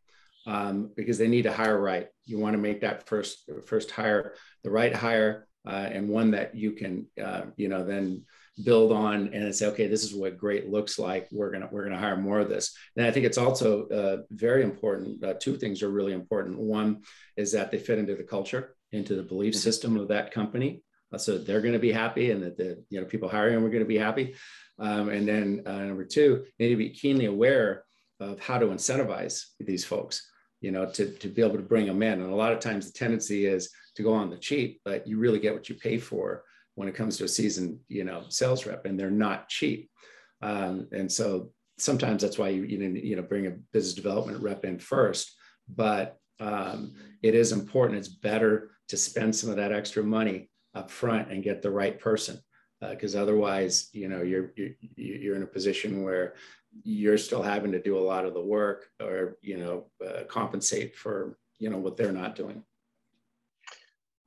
um, 0.46 0.92
because 0.96 1.18
they 1.18 1.28
need 1.28 1.42
to 1.42 1.52
hire 1.52 1.80
right. 1.80 2.06
You 2.26 2.38
want 2.38 2.54
to 2.54 2.62
make 2.62 2.82
that 2.82 3.08
first 3.08 3.50
first 3.66 3.90
hire 3.90 4.34
the 4.62 4.70
right 4.70 4.94
hire 4.94 5.48
uh, 5.66 5.88
and 5.92 6.08
one 6.08 6.30
that 6.32 6.54
you 6.54 6.72
can 6.72 7.06
uh, 7.22 7.42
you 7.56 7.68
know 7.68 7.84
then 7.84 8.24
build 8.64 8.90
on 8.90 9.32
and 9.32 9.54
say 9.54 9.66
okay 9.66 9.86
this 9.86 10.02
is 10.02 10.14
what 10.14 10.38
great 10.38 10.68
looks 10.68 10.98
like. 10.98 11.28
We're 11.30 11.50
gonna 11.50 11.68
we're 11.70 11.84
gonna 11.84 11.98
hire 11.98 12.16
more 12.16 12.40
of 12.40 12.48
this. 12.48 12.76
And 12.96 13.06
i 13.06 13.10
think 13.10 13.26
it's 13.26 13.38
also 13.38 13.86
uh, 13.88 14.18
very 14.30 14.62
important 14.62 15.22
uh, 15.24 15.34
two 15.40 15.56
things 15.56 15.82
are 15.82 15.90
really 15.90 16.12
important. 16.12 16.58
One 16.58 17.02
is 17.36 17.52
that 17.52 17.70
they 17.70 17.78
fit 17.78 17.98
into 17.98 18.16
the 18.16 18.24
culture 18.24 18.74
into 18.92 19.14
the 19.14 19.22
belief 19.22 19.54
mm-hmm. 19.54 19.60
system 19.60 19.96
of 19.96 20.08
that 20.08 20.32
company 20.32 20.82
uh, 21.12 21.18
so 21.18 21.38
they're 21.38 21.60
going 21.60 21.72
to 21.72 21.78
be 21.78 21.92
happy 21.92 22.30
and 22.30 22.42
that 22.42 22.56
the 22.56 22.82
you 22.90 23.00
know 23.00 23.06
people 23.06 23.28
hiring 23.28 23.54
them 23.54 23.64
are 23.64 23.70
going 23.70 23.82
to 23.82 23.88
be 23.88 23.98
happy. 23.98 24.34
Um, 24.78 25.08
and 25.08 25.26
then 25.26 25.62
uh, 25.66 25.78
number 25.78 26.04
two 26.04 26.44
they 26.58 26.66
need 26.66 26.72
to 26.72 26.76
be 26.76 26.90
keenly 26.90 27.26
aware 27.26 27.84
of 28.20 28.40
how 28.40 28.58
to 28.58 28.66
incentivize 28.66 29.44
these 29.60 29.84
folks 29.84 30.28
you 30.60 30.70
know, 30.70 30.86
to, 30.86 31.10
to 31.10 31.28
be 31.28 31.42
able 31.42 31.56
to 31.56 31.62
bring 31.62 31.86
them 31.86 32.02
in. 32.02 32.20
And 32.20 32.32
a 32.32 32.36
lot 32.36 32.52
of 32.52 32.60
times 32.60 32.86
the 32.86 32.98
tendency 32.98 33.46
is 33.46 33.70
to 33.94 34.02
go 34.02 34.12
on 34.12 34.30
the 34.30 34.36
cheap, 34.36 34.80
but 34.84 35.06
you 35.06 35.18
really 35.18 35.38
get 35.38 35.54
what 35.54 35.68
you 35.68 35.74
pay 35.74 35.98
for 35.98 36.44
when 36.74 36.88
it 36.88 36.94
comes 36.94 37.16
to 37.16 37.24
a 37.24 37.28
seasoned, 37.28 37.78
you 37.88 38.04
know, 38.04 38.24
sales 38.28 38.66
rep, 38.66 38.84
and 38.84 38.98
they're 38.98 39.10
not 39.10 39.48
cheap. 39.48 39.90
Um, 40.42 40.88
and 40.92 41.10
so 41.10 41.50
sometimes 41.78 42.22
that's 42.22 42.38
why 42.38 42.48
you, 42.48 42.64
you 42.64 43.16
know 43.16 43.22
bring 43.22 43.46
a 43.46 43.56
business 43.72 43.94
development 43.94 44.42
rep 44.42 44.64
in 44.64 44.78
first. 44.78 45.34
But 45.68 46.16
um, 46.40 46.94
it 47.22 47.34
is 47.34 47.52
important. 47.52 47.98
It's 47.98 48.08
better 48.08 48.70
to 48.88 48.96
spend 48.96 49.34
some 49.34 49.50
of 49.50 49.56
that 49.56 49.72
extra 49.72 50.02
money 50.02 50.50
up 50.74 50.90
front 50.90 51.30
and 51.30 51.42
get 51.42 51.62
the 51.62 51.70
right 51.70 51.98
person 51.98 52.38
because 52.80 53.16
uh, 53.16 53.22
otherwise, 53.22 53.88
you 53.92 54.08
know, 54.08 54.22
you're, 54.22 54.52
you're 54.56 54.70
you're 54.96 55.36
in 55.36 55.42
a 55.42 55.46
position 55.46 56.04
where 56.04 56.34
you're 56.84 57.18
still 57.18 57.42
having 57.42 57.72
to 57.72 57.82
do 57.82 57.98
a 57.98 58.00
lot 58.00 58.25
of 58.25 58.34
the 58.34 58.40
work 58.40 58.87
or 59.00 59.37
you 59.42 59.56
know 59.56 59.87
uh, 60.06 60.25
compensate 60.25 60.96
for 60.96 61.38
you 61.58 61.70
know 61.70 61.78
what 61.78 61.96
they're 61.96 62.12
not 62.12 62.37
doing. 62.37 62.62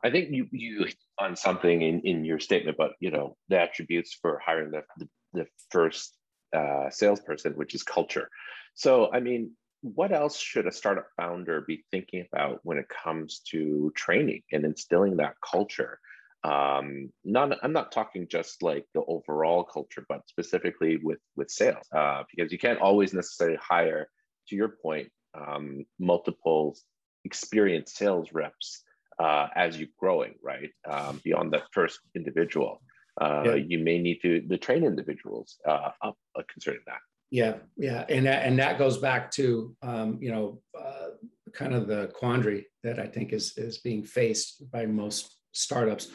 I 0.03 0.09
think 0.09 0.31
you 0.31 0.47
you 0.51 0.87
on 1.19 1.35
something 1.35 1.81
in 1.81 2.01
in 2.01 2.25
your 2.25 2.39
statement 2.39 2.77
but 2.77 2.91
you 2.99 3.11
know 3.11 3.37
the 3.49 3.59
attributes 3.59 4.17
for 4.21 4.41
hiring 4.43 4.71
the 4.71 4.83
the, 4.97 5.07
the 5.33 5.47
first 5.69 6.17
uh, 6.53 6.89
salesperson 6.89 7.53
which 7.53 7.75
is 7.75 7.83
culture. 7.83 8.29
So 8.73 9.11
i 9.13 9.19
mean 9.19 9.51
what 9.81 10.11
else 10.11 10.39
should 10.39 10.67
a 10.67 10.71
startup 10.71 11.07
founder 11.17 11.61
be 11.61 11.83
thinking 11.91 12.25
about 12.31 12.59
when 12.63 12.77
it 12.77 12.85
comes 12.87 13.41
to 13.49 13.91
training 13.95 14.43
and 14.51 14.63
instilling 14.63 15.17
that 15.17 15.33
culture 15.41 15.99
um 16.43 17.11
not 17.23 17.55
i'm 17.61 17.73
not 17.73 17.91
talking 17.91 18.27
just 18.27 18.63
like 18.63 18.85
the 18.95 19.01
overall 19.07 19.63
culture 19.63 20.03
but 20.09 20.21
specifically 20.27 20.97
with 21.03 21.19
with 21.35 21.51
sales 21.51 21.85
uh, 21.95 22.23
because 22.31 22.51
you 22.51 22.57
can't 22.57 22.79
always 22.79 23.13
necessarily 23.13 23.59
hire 23.61 24.07
to 24.47 24.55
your 24.55 24.69
point 24.81 25.07
um, 25.33 25.85
multiple 25.99 26.75
experienced 27.23 27.95
sales 27.95 28.33
reps 28.33 28.83
uh, 29.19 29.47
as 29.55 29.77
you're 29.77 29.89
growing 29.99 30.33
right? 30.43 30.71
Um, 30.89 31.21
beyond 31.23 31.53
that 31.53 31.63
first 31.71 31.99
individual. 32.15 32.81
Uh, 33.19 33.43
yeah. 33.45 33.55
you 33.55 33.77
may 33.77 33.99
need 33.99 34.19
to 34.21 34.41
the 34.47 34.57
train 34.57 34.83
individuals 34.83 35.57
uh, 35.67 35.91
up 36.01 36.17
uh, 36.35 36.41
concerning 36.51 36.81
that. 36.87 36.99
Yeah 37.29 37.55
yeah 37.77 38.05
and 38.09 38.25
that, 38.25 38.45
and 38.45 38.59
that 38.59 38.77
goes 38.77 38.97
back 38.97 39.31
to 39.31 39.75
um, 39.81 40.17
you 40.21 40.31
know 40.31 40.61
uh, 40.79 41.09
kind 41.53 41.73
of 41.73 41.87
the 41.87 42.09
quandary 42.15 42.67
that 42.83 42.97
i 42.97 43.05
think 43.05 43.33
is 43.33 43.57
is 43.57 43.79
being 43.79 44.03
faced 44.03 44.71
by 44.71 44.85
most 44.85 45.37
startups, 45.51 46.09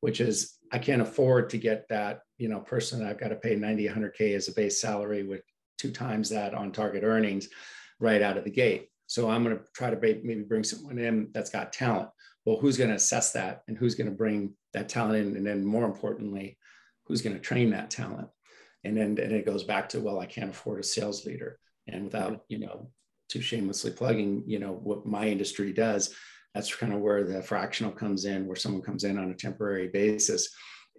which 0.00 0.20
is 0.20 0.56
I 0.72 0.78
can't 0.78 1.02
afford 1.02 1.50
to 1.50 1.58
get 1.58 1.88
that, 1.88 2.20
you 2.38 2.48
know, 2.48 2.60
person 2.60 3.04
I've 3.04 3.18
got 3.18 3.28
to 3.28 3.36
pay 3.36 3.56
90, 3.56 3.88
100K 3.88 4.34
as 4.34 4.48
a 4.48 4.52
base 4.52 4.80
salary 4.80 5.24
with 5.24 5.42
two 5.78 5.90
times 5.90 6.28
that 6.30 6.54
on 6.54 6.72
target 6.72 7.02
earnings 7.02 7.48
right 7.98 8.22
out 8.22 8.36
of 8.36 8.44
the 8.44 8.50
gate. 8.50 8.88
So 9.06 9.28
I'm 9.28 9.42
going 9.42 9.56
to 9.56 9.64
try 9.74 9.90
to 9.90 9.96
maybe 9.96 10.42
bring 10.42 10.62
someone 10.62 10.98
in 10.98 11.30
that's 11.32 11.50
got 11.50 11.72
talent. 11.72 12.10
Well, 12.44 12.58
who's 12.58 12.76
going 12.76 12.90
to 12.90 12.96
assess 12.96 13.32
that 13.32 13.62
and 13.66 13.76
who's 13.76 13.94
going 13.94 14.08
to 14.08 14.16
bring 14.16 14.54
that 14.72 14.88
talent 14.88 15.16
in? 15.16 15.36
And 15.36 15.46
then 15.46 15.64
more 15.64 15.84
importantly, 15.84 16.58
who's 17.06 17.22
going 17.22 17.34
to 17.34 17.42
train 17.42 17.70
that 17.70 17.90
talent? 17.90 18.28
And 18.84 18.96
then 18.96 19.18
and 19.18 19.32
it 19.32 19.44
goes 19.44 19.64
back 19.64 19.88
to, 19.90 20.00
well, 20.00 20.20
I 20.20 20.26
can't 20.26 20.50
afford 20.50 20.80
a 20.80 20.84
sales 20.84 21.26
leader. 21.26 21.58
And 21.86 22.04
without, 22.04 22.44
you 22.48 22.58
know, 22.58 22.90
too 23.28 23.40
shamelessly 23.40 23.90
plugging, 23.90 24.44
you 24.46 24.58
know, 24.58 24.72
what 24.72 25.06
my 25.06 25.26
industry 25.26 25.72
does, 25.72 26.14
that's 26.54 26.74
kind 26.74 26.92
of 26.92 27.00
where 27.00 27.24
the 27.24 27.42
fractional 27.42 27.92
comes 27.92 28.24
in 28.24 28.46
where 28.46 28.56
someone 28.56 28.82
comes 28.82 29.04
in 29.04 29.18
on 29.18 29.30
a 29.30 29.34
temporary 29.34 29.88
basis 29.88 30.48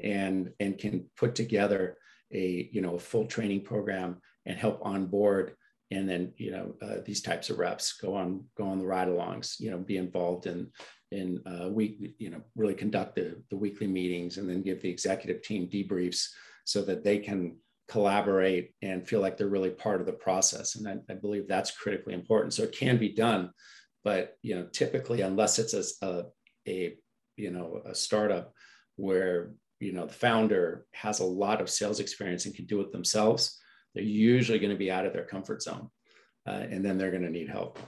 and 0.03 0.51
and 0.59 0.77
can 0.77 1.05
put 1.17 1.35
together 1.35 1.97
a 2.33 2.69
you 2.71 2.81
know 2.81 2.95
a 2.95 2.99
full 2.99 3.25
training 3.25 3.61
program 3.61 4.17
and 4.45 4.57
help 4.57 4.79
on 4.83 5.05
board 5.05 5.55
and 5.91 6.09
then 6.09 6.33
you 6.37 6.51
know 6.51 6.73
uh, 6.81 6.97
these 7.05 7.21
types 7.21 7.49
of 7.49 7.59
reps 7.59 7.93
go 7.93 8.15
on 8.15 8.43
go 8.57 8.65
on 8.65 8.79
the 8.79 8.85
ride 8.85 9.07
alongs 9.07 9.59
you 9.59 9.69
know 9.69 9.77
be 9.77 9.97
involved 9.97 10.47
in 10.47 10.67
in 11.11 11.41
uh, 11.45 11.67
week 11.69 12.15
you 12.17 12.29
know 12.29 12.41
really 12.55 12.73
conduct 12.73 13.15
the, 13.15 13.35
the 13.49 13.57
weekly 13.57 13.87
meetings 13.87 14.37
and 14.37 14.49
then 14.49 14.61
give 14.61 14.81
the 14.81 14.89
executive 14.89 15.41
team 15.41 15.67
debriefs 15.67 16.27
so 16.63 16.81
that 16.81 17.03
they 17.03 17.17
can 17.17 17.55
collaborate 17.91 18.73
and 18.81 19.05
feel 19.05 19.19
like 19.19 19.35
they're 19.35 19.47
really 19.47 19.69
part 19.69 19.99
of 19.99 20.07
the 20.07 20.13
process. 20.13 20.75
And 20.75 20.87
I, 20.87 21.11
I 21.11 21.15
believe 21.15 21.45
that's 21.45 21.71
critically 21.71 22.13
important. 22.13 22.53
So 22.53 22.63
it 22.63 22.71
can 22.71 22.97
be 22.97 23.09
done 23.09 23.51
but 24.03 24.37
you 24.41 24.55
know, 24.55 24.67
typically, 24.71 25.21
unless 25.21 25.59
it's 25.59 25.73
a, 25.73 26.05
a, 26.05 26.23
a 26.67 26.97
you 27.37 27.51
know 27.51 27.81
a 27.85 27.95
startup 27.95 28.53
where 28.95 29.51
you 29.79 29.93
know 29.93 30.05
the 30.05 30.13
founder 30.13 30.85
has 30.93 31.19
a 31.19 31.25
lot 31.25 31.61
of 31.61 31.69
sales 31.69 31.99
experience 31.99 32.45
and 32.45 32.55
can 32.55 32.65
do 32.65 32.81
it 32.81 32.91
themselves, 32.91 33.59
they're 33.93 34.03
usually 34.03 34.59
going 34.59 34.71
to 34.71 34.77
be 34.77 34.91
out 34.91 35.05
of 35.05 35.13
their 35.13 35.25
comfort 35.25 35.61
zone, 35.61 35.89
uh, 36.47 36.51
and 36.69 36.83
then 36.83 36.97
they're 36.97 37.11
going 37.11 37.23
to 37.23 37.29
need 37.29 37.49
help. 37.49 37.79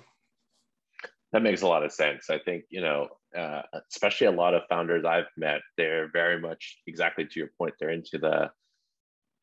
That 1.32 1.42
makes 1.42 1.64
a 1.64 1.68
lot 1.68 1.84
of 1.84 1.92
sense. 1.92 2.30
I 2.30 2.38
think 2.38 2.66
you 2.70 2.82
know, 2.82 3.10
uh, 3.36 3.64
especially 3.92 4.28
a 4.28 4.32
lot 4.32 4.54
of 4.54 4.64
founders 4.70 5.06
I've 5.06 5.26
met, 5.36 5.62
they're 5.78 6.10
very 6.12 6.40
much 6.40 6.80
exactly 6.86 7.26
to 7.26 7.40
your 7.40 7.50
point. 7.58 7.74
They're 7.80 7.90
into 7.90 8.20
the 8.20 8.52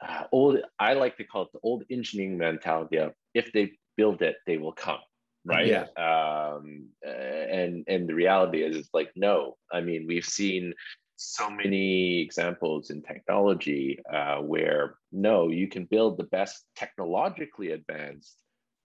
uh, 0.07 0.25
old. 0.31 0.59
I 0.79 0.95
like 0.95 1.17
to 1.17 1.25
call 1.25 1.43
it 1.43 1.49
the 1.53 1.61
old 1.65 1.83
engineering 1.91 2.39
mentality 2.39 2.99
of 2.99 3.13
if 3.35 3.53
they 3.53 3.73
build 3.97 4.23
it, 4.23 4.37
they 4.47 4.57
will 4.57 4.73
come 4.73 5.01
right? 5.45 5.67
Yeah. 5.67 5.87
um 5.97 6.89
and 7.03 7.85
and 7.87 8.09
the 8.09 8.15
reality 8.15 8.63
is 8.63 8.77
it's 8.77 8.91
like 8.95 9.11
no. 9.17 9.57
I 9.73 9.81
mean 9.81 10.07
we've 10.07 10.25
seen 10.25 10.75
so 11.23 11.51
many 11.51 12.23
examples 12.23 12.89
in 12.89 13.03
technology 13.03 13.99
uh, 14.11 14.39
where 14.39 14.95
no 15.13 15.51
you 15.51 15.69
can 15.69 15.85
build 15.85 16.17
the 16.17 16.25
best 16.25 16.65
technologically 16.75 17.73
advanced 17.73 18.37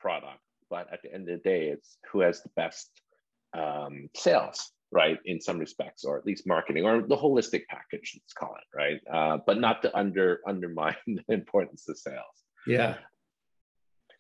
product 0.02 0.42
but 0.70 0.92
at 0.92 1.02
the 1.02 1.14
end 1.14 1.30
of 1.30 1.38
the 1.38 1.50
day 1.50 1.68
it's 1.70 1.98
who 2.12 2.20
has 2.20 2.44
the 2.44 2.50
best 2.58 2.90
um, 3.58 4.10
sales 4.16 4.72
right 4.92 5.18
in 5.24 5.40
some 5.40 5.58
respects 5.58 6.04
or 6.04 6.18
at 6.18 6.26
least 6.26 6.46
marketing 6.46 6.86
or 6.86 7.02
the 7.02 7.16
holistic 7.16 7.64
package 7.70 8.12
let's 8.16 8.34
call 8.34 8.54
it 8.56 8.78
right? 8.78 9.00
Uh, 9.12 9.38
but 9.48 9.58
not 9.58 9.82
to 9.82 9.98
under 9.98 10.42
undermine 10.46 10.96
the 11.08 11.34
importance 11.34 11.88
of 11.88 11.98
sales. 11.98 12.44
Yeah. 12.68 12.96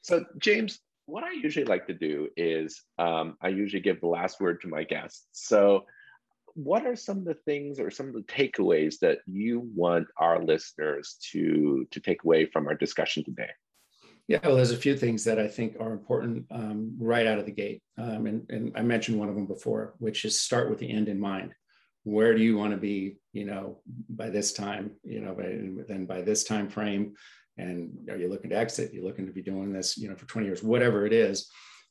So 0.01 0.23
james 0.37 0.79
what 1.05 1.23
I 1.23 1.31
usually 1.33 1.65
like 1.65 1.87
to 1.87 1.93
do 1.93 2.29
is 2.35 2.81
um, 2.97 3.37
I 3.41 3.49
usually 3.49 3.81
give 3.81 4.01
the 4.01 4.07
last 4.07 4.39
word 4.39 4.61
to 4.61 4.67
my 4.67 4.83
guests. 4.83 5.27
So, 5.33 5.85
what 6.53 6.85
are 6.85 6.95
some 6.95 7.17
of 7.19 7.25
the 7.25 7.33
things 7.45 7.79
or 7.79 7.91
some 7.91 8.07
of 8.07 8.13
the 8.13 8.21
takeaways 8.23 8.99
that 8.99 9.19
you 9.27 9.69
want 9.75 10.07
our 10.17 10.43
listeners 10.43 11.17
to 11.31 11.85
to 11.91 11.99
take 11.99 12.23
away 12.23 12.45
from 12.45 12.67
our 12.67 12.75
discussion 12.75 13.23
today? 13.23 13.49
Yeah, 14.27 14.39
well, 14.43 14.55
there's 14.55 14.71
a 14.71 14.77
few 14.77 14.97
things 14.97 15.23
that 15.25 15.37
I 15.37 15.47
think 15.47 15.75
are 15.79 15.91
important 15.93 16.47
um, 16.49 16.95
right 16.99 17.27
out 17.27 17.37
of 17.37 17.45
the 17.45 17.51
gate, 17.51 17.83
um, 17.99 18.25
and, 18.25 18.49
and 18.49 18.71
I 18.75 18.81
mentioned 18.81 19.19
one 19.19 19.29
of 19.29 19.35
them 19.35 19.45
before, 19.45 19.93
which 19.99 20.25
is 20.25 20.41
start 20.41 20.69
with 20.69 20.79
the 20.79 20.89
end 20.91 21.07
in 21.09 21.19
mind. 21.19 21.53
where 22.03 22.35
do 22.35 22.41
you 22.41 22.55
want 22.55 22.71
to 22.71 22.77
be 22.77 23.17
you 23.33 23.45
know 23.45 23.79
by 24.09 24.29
this 24.29 24.53
time 24.53 24.91
you 25.03 25.19
know 25.19 25.33
by, 25.33 25.83
then 25.87 26.05
by 26.05 26.21
this 26.21 26.43
time 26.43 26.69
frame 26.69 27.13
and 27.57 27.91
are 28.09 28.17
you 28.17 28.29
looking 28.29 28.49
to 28.49 28.57
exit 28.57 28.93
you're 28.93 29.03
looking 29.03 29.25
to 29.25 29.31
be 29.31 29.41
doing 29.41 29.71
this 29.71 29.97
you 29.97 30.09
know 30.09 30.15
for 30.15 30.25
20 30.25 30.47
years 30.47 30.63
whatever 30.63 31.05
it 31.05 31.13
is 31.13 31.49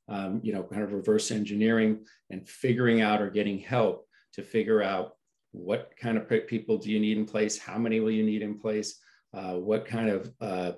um, 0.09 0.41
you 0.43 0.53
know 0.53 0.63
kind 0.63 0.83
of 0.83 0.93
reverse 0.93 1.31
engineering 1.31 2.05
and 2.31 2.49
figuring 2.49 3.01
out 3.01 3.23
or 3.23 3.31
getting 3.31 3.59
help 3.59 4.07
to 4.35 4.43
figure 4.43 4.83
out 4.83 5.13
what 5.55 5.93
kind 6.01 6.19
of 6.19 6.29
people 6.49 6.79
do 6.79 6.91
you 6.91 6.99
need 6.99 7.17
in 7.17 7.25
place? 7.25 7.57
How 7.57 7.79
many 7.79 8.01
will 8.01 8.11
you 8.11 8.25
need 8.25 8.43
in 8.43 8.59
place? 8.59 8.99
Uh, 9.33 9.55
what 9.55 9.87
kind 9.87 10.11
of 10.11 10.33
uh, 10.41 10.73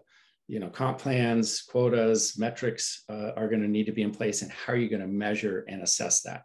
you 0.49 0.61
know 0.61 0.69
comp 0.69 0.99
plans 0.99 1.63
quotas 1.63 2.39
metrics 2.39 3.03
uh, 3.09 3.33
are 3.37 3.49
going 3.49 3.63
to 3.63 3.69
need 3.69 3.87
to 3.87 3.93
be 3.93 4.03
in 4.03 4.13
place 4.13 4.43
and 4.43 4.53
how 4.53 4.75
are 4.75 4.77
you 4.77 4.89
going 4.89 5.03
to 5.03 5.09
measure 5.09 5.65
and 5.69 5.83
assess 5.83 6.23
that? 6.23 6.43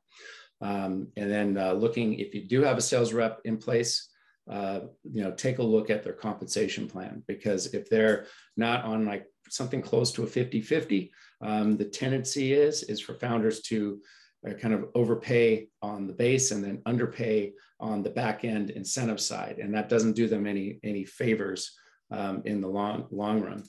Um, 0.61 1.09
and 1.17 1.29
then 1.29 1.57
uh, 1.57 1.73
looking 1.73 2.19
if 2.19 2.33
you 2.33 2.47
do 2.47 2.63
have 2.63 2.77
a 2.77 2.81
sales 2.81 3.13
rep 3.13 3.41
in 3.43 3.57
place 3.57 4.09
uh, 4.49 4.81
you 5.03 5.23
know 5.23 5.31
take 5.31 5.59
a 5.59 5.63
look 5.63 5.89
at 5.89 6.03
their 6.03 6.13
compensation 6.13 6.87
plan. 6.87 7.23
Because 7.27 7.73
if 7.73 7.89
they're 7.89 8.25
not 8.57 8.83
on 8.83 9.05
like 9.05 9.25
something 9.49 9.81
close 9.81 10.11
to 10.13 10.23
a 10.23 10.27
50 10.27 10.61
50 10.61 11.11
um, 11.41 11.77
the 11.77 11.85
tendency 11.85 12.53
is 12.53 12.83
is 12.83 12.99
for 12.99 13.15
founders 13.15 13.61
to 13.61 13.99
uh, 14.47 14.53
kind 14.53 14.73
of 14.73 14.85
overpay 14.95 15.67
on 15.81 16.07
the 16.07 16.13
base 16.13 16.51
and 16.51 16.63
then 16.63 16.81
underpay 16.85 17.53
on 17.79 18.01
the 18.03 18.09
back 18.09 18.43
end 18.43 18.69
incentive 18.71 19.19
side. 19.19 19.57
And 19.59 19.73
that 19.73 19.89
doesn't 19.89 20.15
do 20.15 20.27
them 20.27 20.47
any 20.47 20.79
any 20.83 21.05
favors 21.05 21.77
um, 22.11 22.41
in 22.45 22.61
the 22.61 22.67
long 22.67 23.07
long 23.11 23.41
run. 23.41 23.63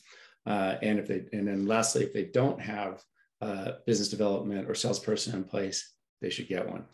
Uh, 0.47 0.77
and 0.83 0.99
if 0.99 1.07
they 1.07 1.25
and 1.33 1.47
then 1.47 1.67
lastly 1.67 2.05
if 2.05 2.13
they 2.13 2.25
don't 2.25 2.61
have 2.61 3.03
uh, 3.41 3.73
business 3.87 4.09
development 4.09 4.69
or 4.69 4.75
salesperson 4.75 5.35
in 5.35 5.45
place 5.45 5.95
they 6.21 6.31
should 6.31 6.49
get 6.49 6.69
one. 6.69 6.85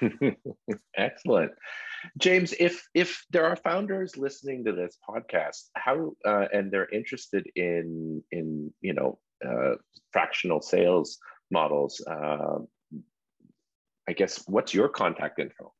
Excellent 0.96 1.52
james 2.18 2.54
if 2.58 2.86
if 2.94 3.24
there 3.30 3.44
are 3.44 3.56
founders 3.56 4.16
listening 4.16 4.64
to 4.64 4.72
this 4.72 4.98
podcast 5.08 5.68
how 5.74 6.12
uh, 6.24 6.46
and 6.52 6.70
they're 6.70 6.88
interested 6.90 7.46
in 7.56 8.22
in 8.30 8.72
you 8.80 8.92
know 8.92 9.18
uh, 9.46 9.74
fractional 10.12 10.60
sales 10.60 11.18
models 11.50 12.00
uh, 12.06 12.58
I 14.08 14.12
guess 14.12 14.46
what's 14.46 14.74
your 14.74 14.88
contact 14.88 15.38
info? 15.38 15.72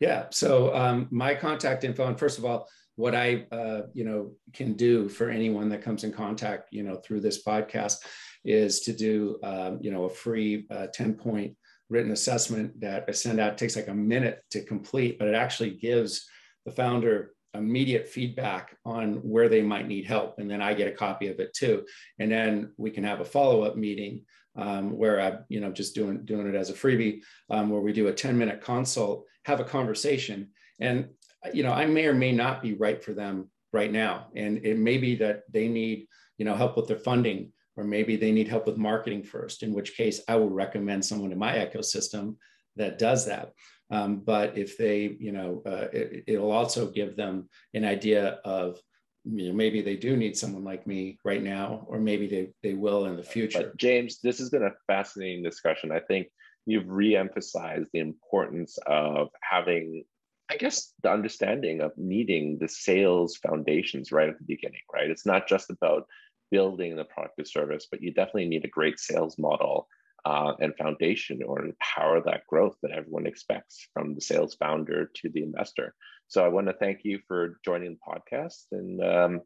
Yeah, 0.00 0.26
so 0.30 0.74
um, 0.74 1.08
my 1.10 1.34
contact 1.34 1.84
info, 1.84 2.06
and 2.06 2.18
first 2.18 2.38
of 2.38 2.44
all, 2.44 2.68
what 2.96 3.14
I 3.14 3.46
uh, 3.52 3.82
you 3.92 4.04
know 4.04 4.32
can 4.52 4.74
do 4.74 5.08
for 5.08 5.28
anyone 5.28 5.68
that 5.68 5.82
comes 5.82 6.04
in 6.04 6.12
contact 6.12 6.68
you 6.72 6.82
know 6.82 6.96
through 6.96 7.20
this 7.20 7.42
podcast 7.42 7.96
is 8.44 8.80
to 8.80 8.92
do 8.92 9.38
um, 9.42 9.78
you 9.82 9.90
know 9.90 10.04
a 10.04 10.10
free 10.10 10.66
uh, 10.70 10.86
ten 10.92 11.14
point 11.14 11.56
written 11.88 12.12
assessment 12.12 12.80
that 12.80 13.04
I 13.08 13.12
send 13.12 13.40
out. 13.40 13.52
It 13.52 13.58
takes 13.58 13.76
like 13.76 13.88
a 13.88 13.94
minute 13.94 14.42
to 14.50 14.62
complete, 14.62 15.18
but 15.18 15.28
it 15.28 15.34
actually 15.34 15.70
gives 15.70 16.26
the 16.64 16.72
founder 16.72 17.32
immediate 17.54 18.08
feedback 18.08 18.76
on 18.84 19.14
where 19.16 19.48
they 19.48 19.62
might 19.62 19.88
need 19.88 20.06
help, 20.06 20.38
and 20.38 20.50
then 20.50 20.60
I 20.60 20.74
get 20.74 20.88
a 20.88 20.96
copy 20.96 21.28
of 21.28 21.40
it 21.40 21.54
too, 21.54 21.84
and 22.18 22.30
then 22.30 22.72
we 22.76 22.90
can 22.90 23.04
have 23.04 23.20
a 23.20 23.24
follow 23.24 23.62
up 23.62 23.76
meeting 23.76 24.24
um, 24.56 24.96
where 24.96 25.20
I'm, 25.20 25.38
you 25.48 25.60
know, 25.60 25.70
just 25.70 25.94
doing 25.94 26.24
doing 26.24 26.46
it 26.46 26.54
as 26.54 26.70
a 26.70 26.74
freebie, 26.74 27.20
um, 27.50 27.70
where 27.70 27.80
we 27.80 27.92
do 27.92 28.08
a 28.08 28.12
10 28.12 28.36
minute 28.36 28.60
consult, 28.60 29.24
have 29.44 29.60
a 29.60 29.64
conversation, 29.64 30.48
and 30.80 31.08
you 31.52 31.62
know, 31.62 31.72
I 31.72 31.86
may 31.86 32.06
or 32.06 32.14
may 32.14 32.32
not 32.32 32.62
be 32.62 32.74
right 32.74 33.02
for 33.02 33.12
them 33.12 33.50
right 33.72 33.92
now, 33.92 34.28
and 34.34 34.64
it 34.64 34.78
may 34.78 34.98
be 34.98 35.16
that 35.16 35.42
they 35.50 35.68
need, 35.68 36.08
you 36.38 36.44
know, 36.44 36.54
help 36.54 36.76
with 36.76 36.88
their 36.88 36.98
funding, 36.98 37.52
or 37.76 37.84
maybe 37.84 38.16
they 38.16 38.32
need 38.32 38.48
help 38.48 38.66
with 38.66 38.76
marketing 38.76 39.22
first. 39.22 39.62
In 39.62 39.72
which 39.72 39.96
case, 39.96 40.20
I 40.28 40.36
will 40.36 40.50
recommend 40.50 41.04
someone 41.04 41.32
in 41.32 41.38
my 41.38 41.54
ecosystem 41.54 42.36
that 42.76 42.98
does 42.98 43.26
that. 43.26 43.52
Um, 43.90 44.22
but 44.24 44.58
if 44.58 44.76
they, 44.76 45.16
you 45.18 45.32
know, 45.32 45.62
uh, 45.64 45.86
it, 45.92 46.40
will 46.40 46.50
also 46.50 46.90
give 46.90 47.16
them 47.16 47.48
an 47.74 47.84
idea 47.84 48.40
of 48.44 48.80
you 49.24 49.48
know, 49.48 49.54
maybe 49.54 49.82
they 49.82 49.96
do 49.96 50.16
need 50.16 50.36
someone 50.36 50.64
like 50.64 50.86
me 50.86 51.18
right 51.24 51.42
now, 51.42 51.84
or 51.88 51.98
maybe 51.98 52.26
they, 52.28 52.48
they 52.62 52.74
will 52.74 53.06
in 53.06 53.16
the 53.16 53.22
future. 53.22 53.58
But 53.58 53.76
James, 53.76 54.20
this 54.20 54.38
has 54.38 54.50
been 54.50 54.62
a 54.62 54.72
fascinating 54.86 55.42
discussion. 55.42 55.90
I 55.90 56.00
think 56.00 56.28
you've 56.64 56.88
re-emphasized 56.88 57.90
the 57.92 58.00
importance 58.00 58.78
of 58.86 59.28
having, 59.40 60.04
I 60.48 60.56
guess, 60.56 60.92
the 61.02 61.10
understanding 61.10 61.80
of 61.80 61.92
needing 61.96 62.58
the 62.58 62.68
sales 62.68 63.36
foundations 63.36 64.12
right 64.12 64.28
at 64.28 64.38
the 64.38 64.44
beginning, 64.44 64.82
right? 64.92 65.10
It's 65.10 65.26
not 65.26 65.48
just 65.48 65.70
about 65.70 66.06
building 66.50 66.96
the 66.96 67.04
product 67.04 67.38
or 67.38 67.44
service, 67.44 67.86
but 67.90 68.02
you 68.02 68.12
definitely 68.12 68.48
need 68.48 68.64
a 68.64 68.68
great 68.68 68.98
sales 68.98 69.38
model 69.38 69.88
uh, 70.24 70.52
and 70.60 70.76
foundation 70.76 71.40
or 71.44 71.64
empower 71.64 72.20
that 72.20 72.46
growth 72.48 72.76
that 72.82 72.90
everyone 72.90 73.26
expects 73.26 73.88
from 73.94 74.14
the 74.14 74.20
sales 74.20 74.56
founder 74.56 75.10
to 75.14 75.28
the 75.30 75.42
investor. 75.42 75.94
So 76.28 76.44
I 76.44 76.48
want 76.48 76.66
to 76.66 76.72
thank 76.72 77.00
you 77.04 77.20
for 77.28 77.60
joining 77.64 77.96
the 77.96 78.12
podcast 78.12 78.64
and 78.72 79.02
um, 79.02 79.40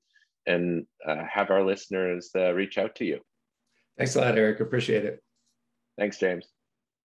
and 0.47 0.87
uh, 1.07 1.23
have 1.31 1.51
our 1.51 1.63
listeners 1.63 2.31
uh, 2.35 2.53
reach 2.53 2.79
out 2.79 2.95
to 2.97 3.05
you. 3.05 3.21
Thanks 3.99 4.17
a 4.17 4.21
lot, 4.23 4.39
Eric. 4.39 4.61
Appreciate 4.61 5.05
it. 5.05 5.23
Thanks, 5.99 6.19
James. 6.19 6.47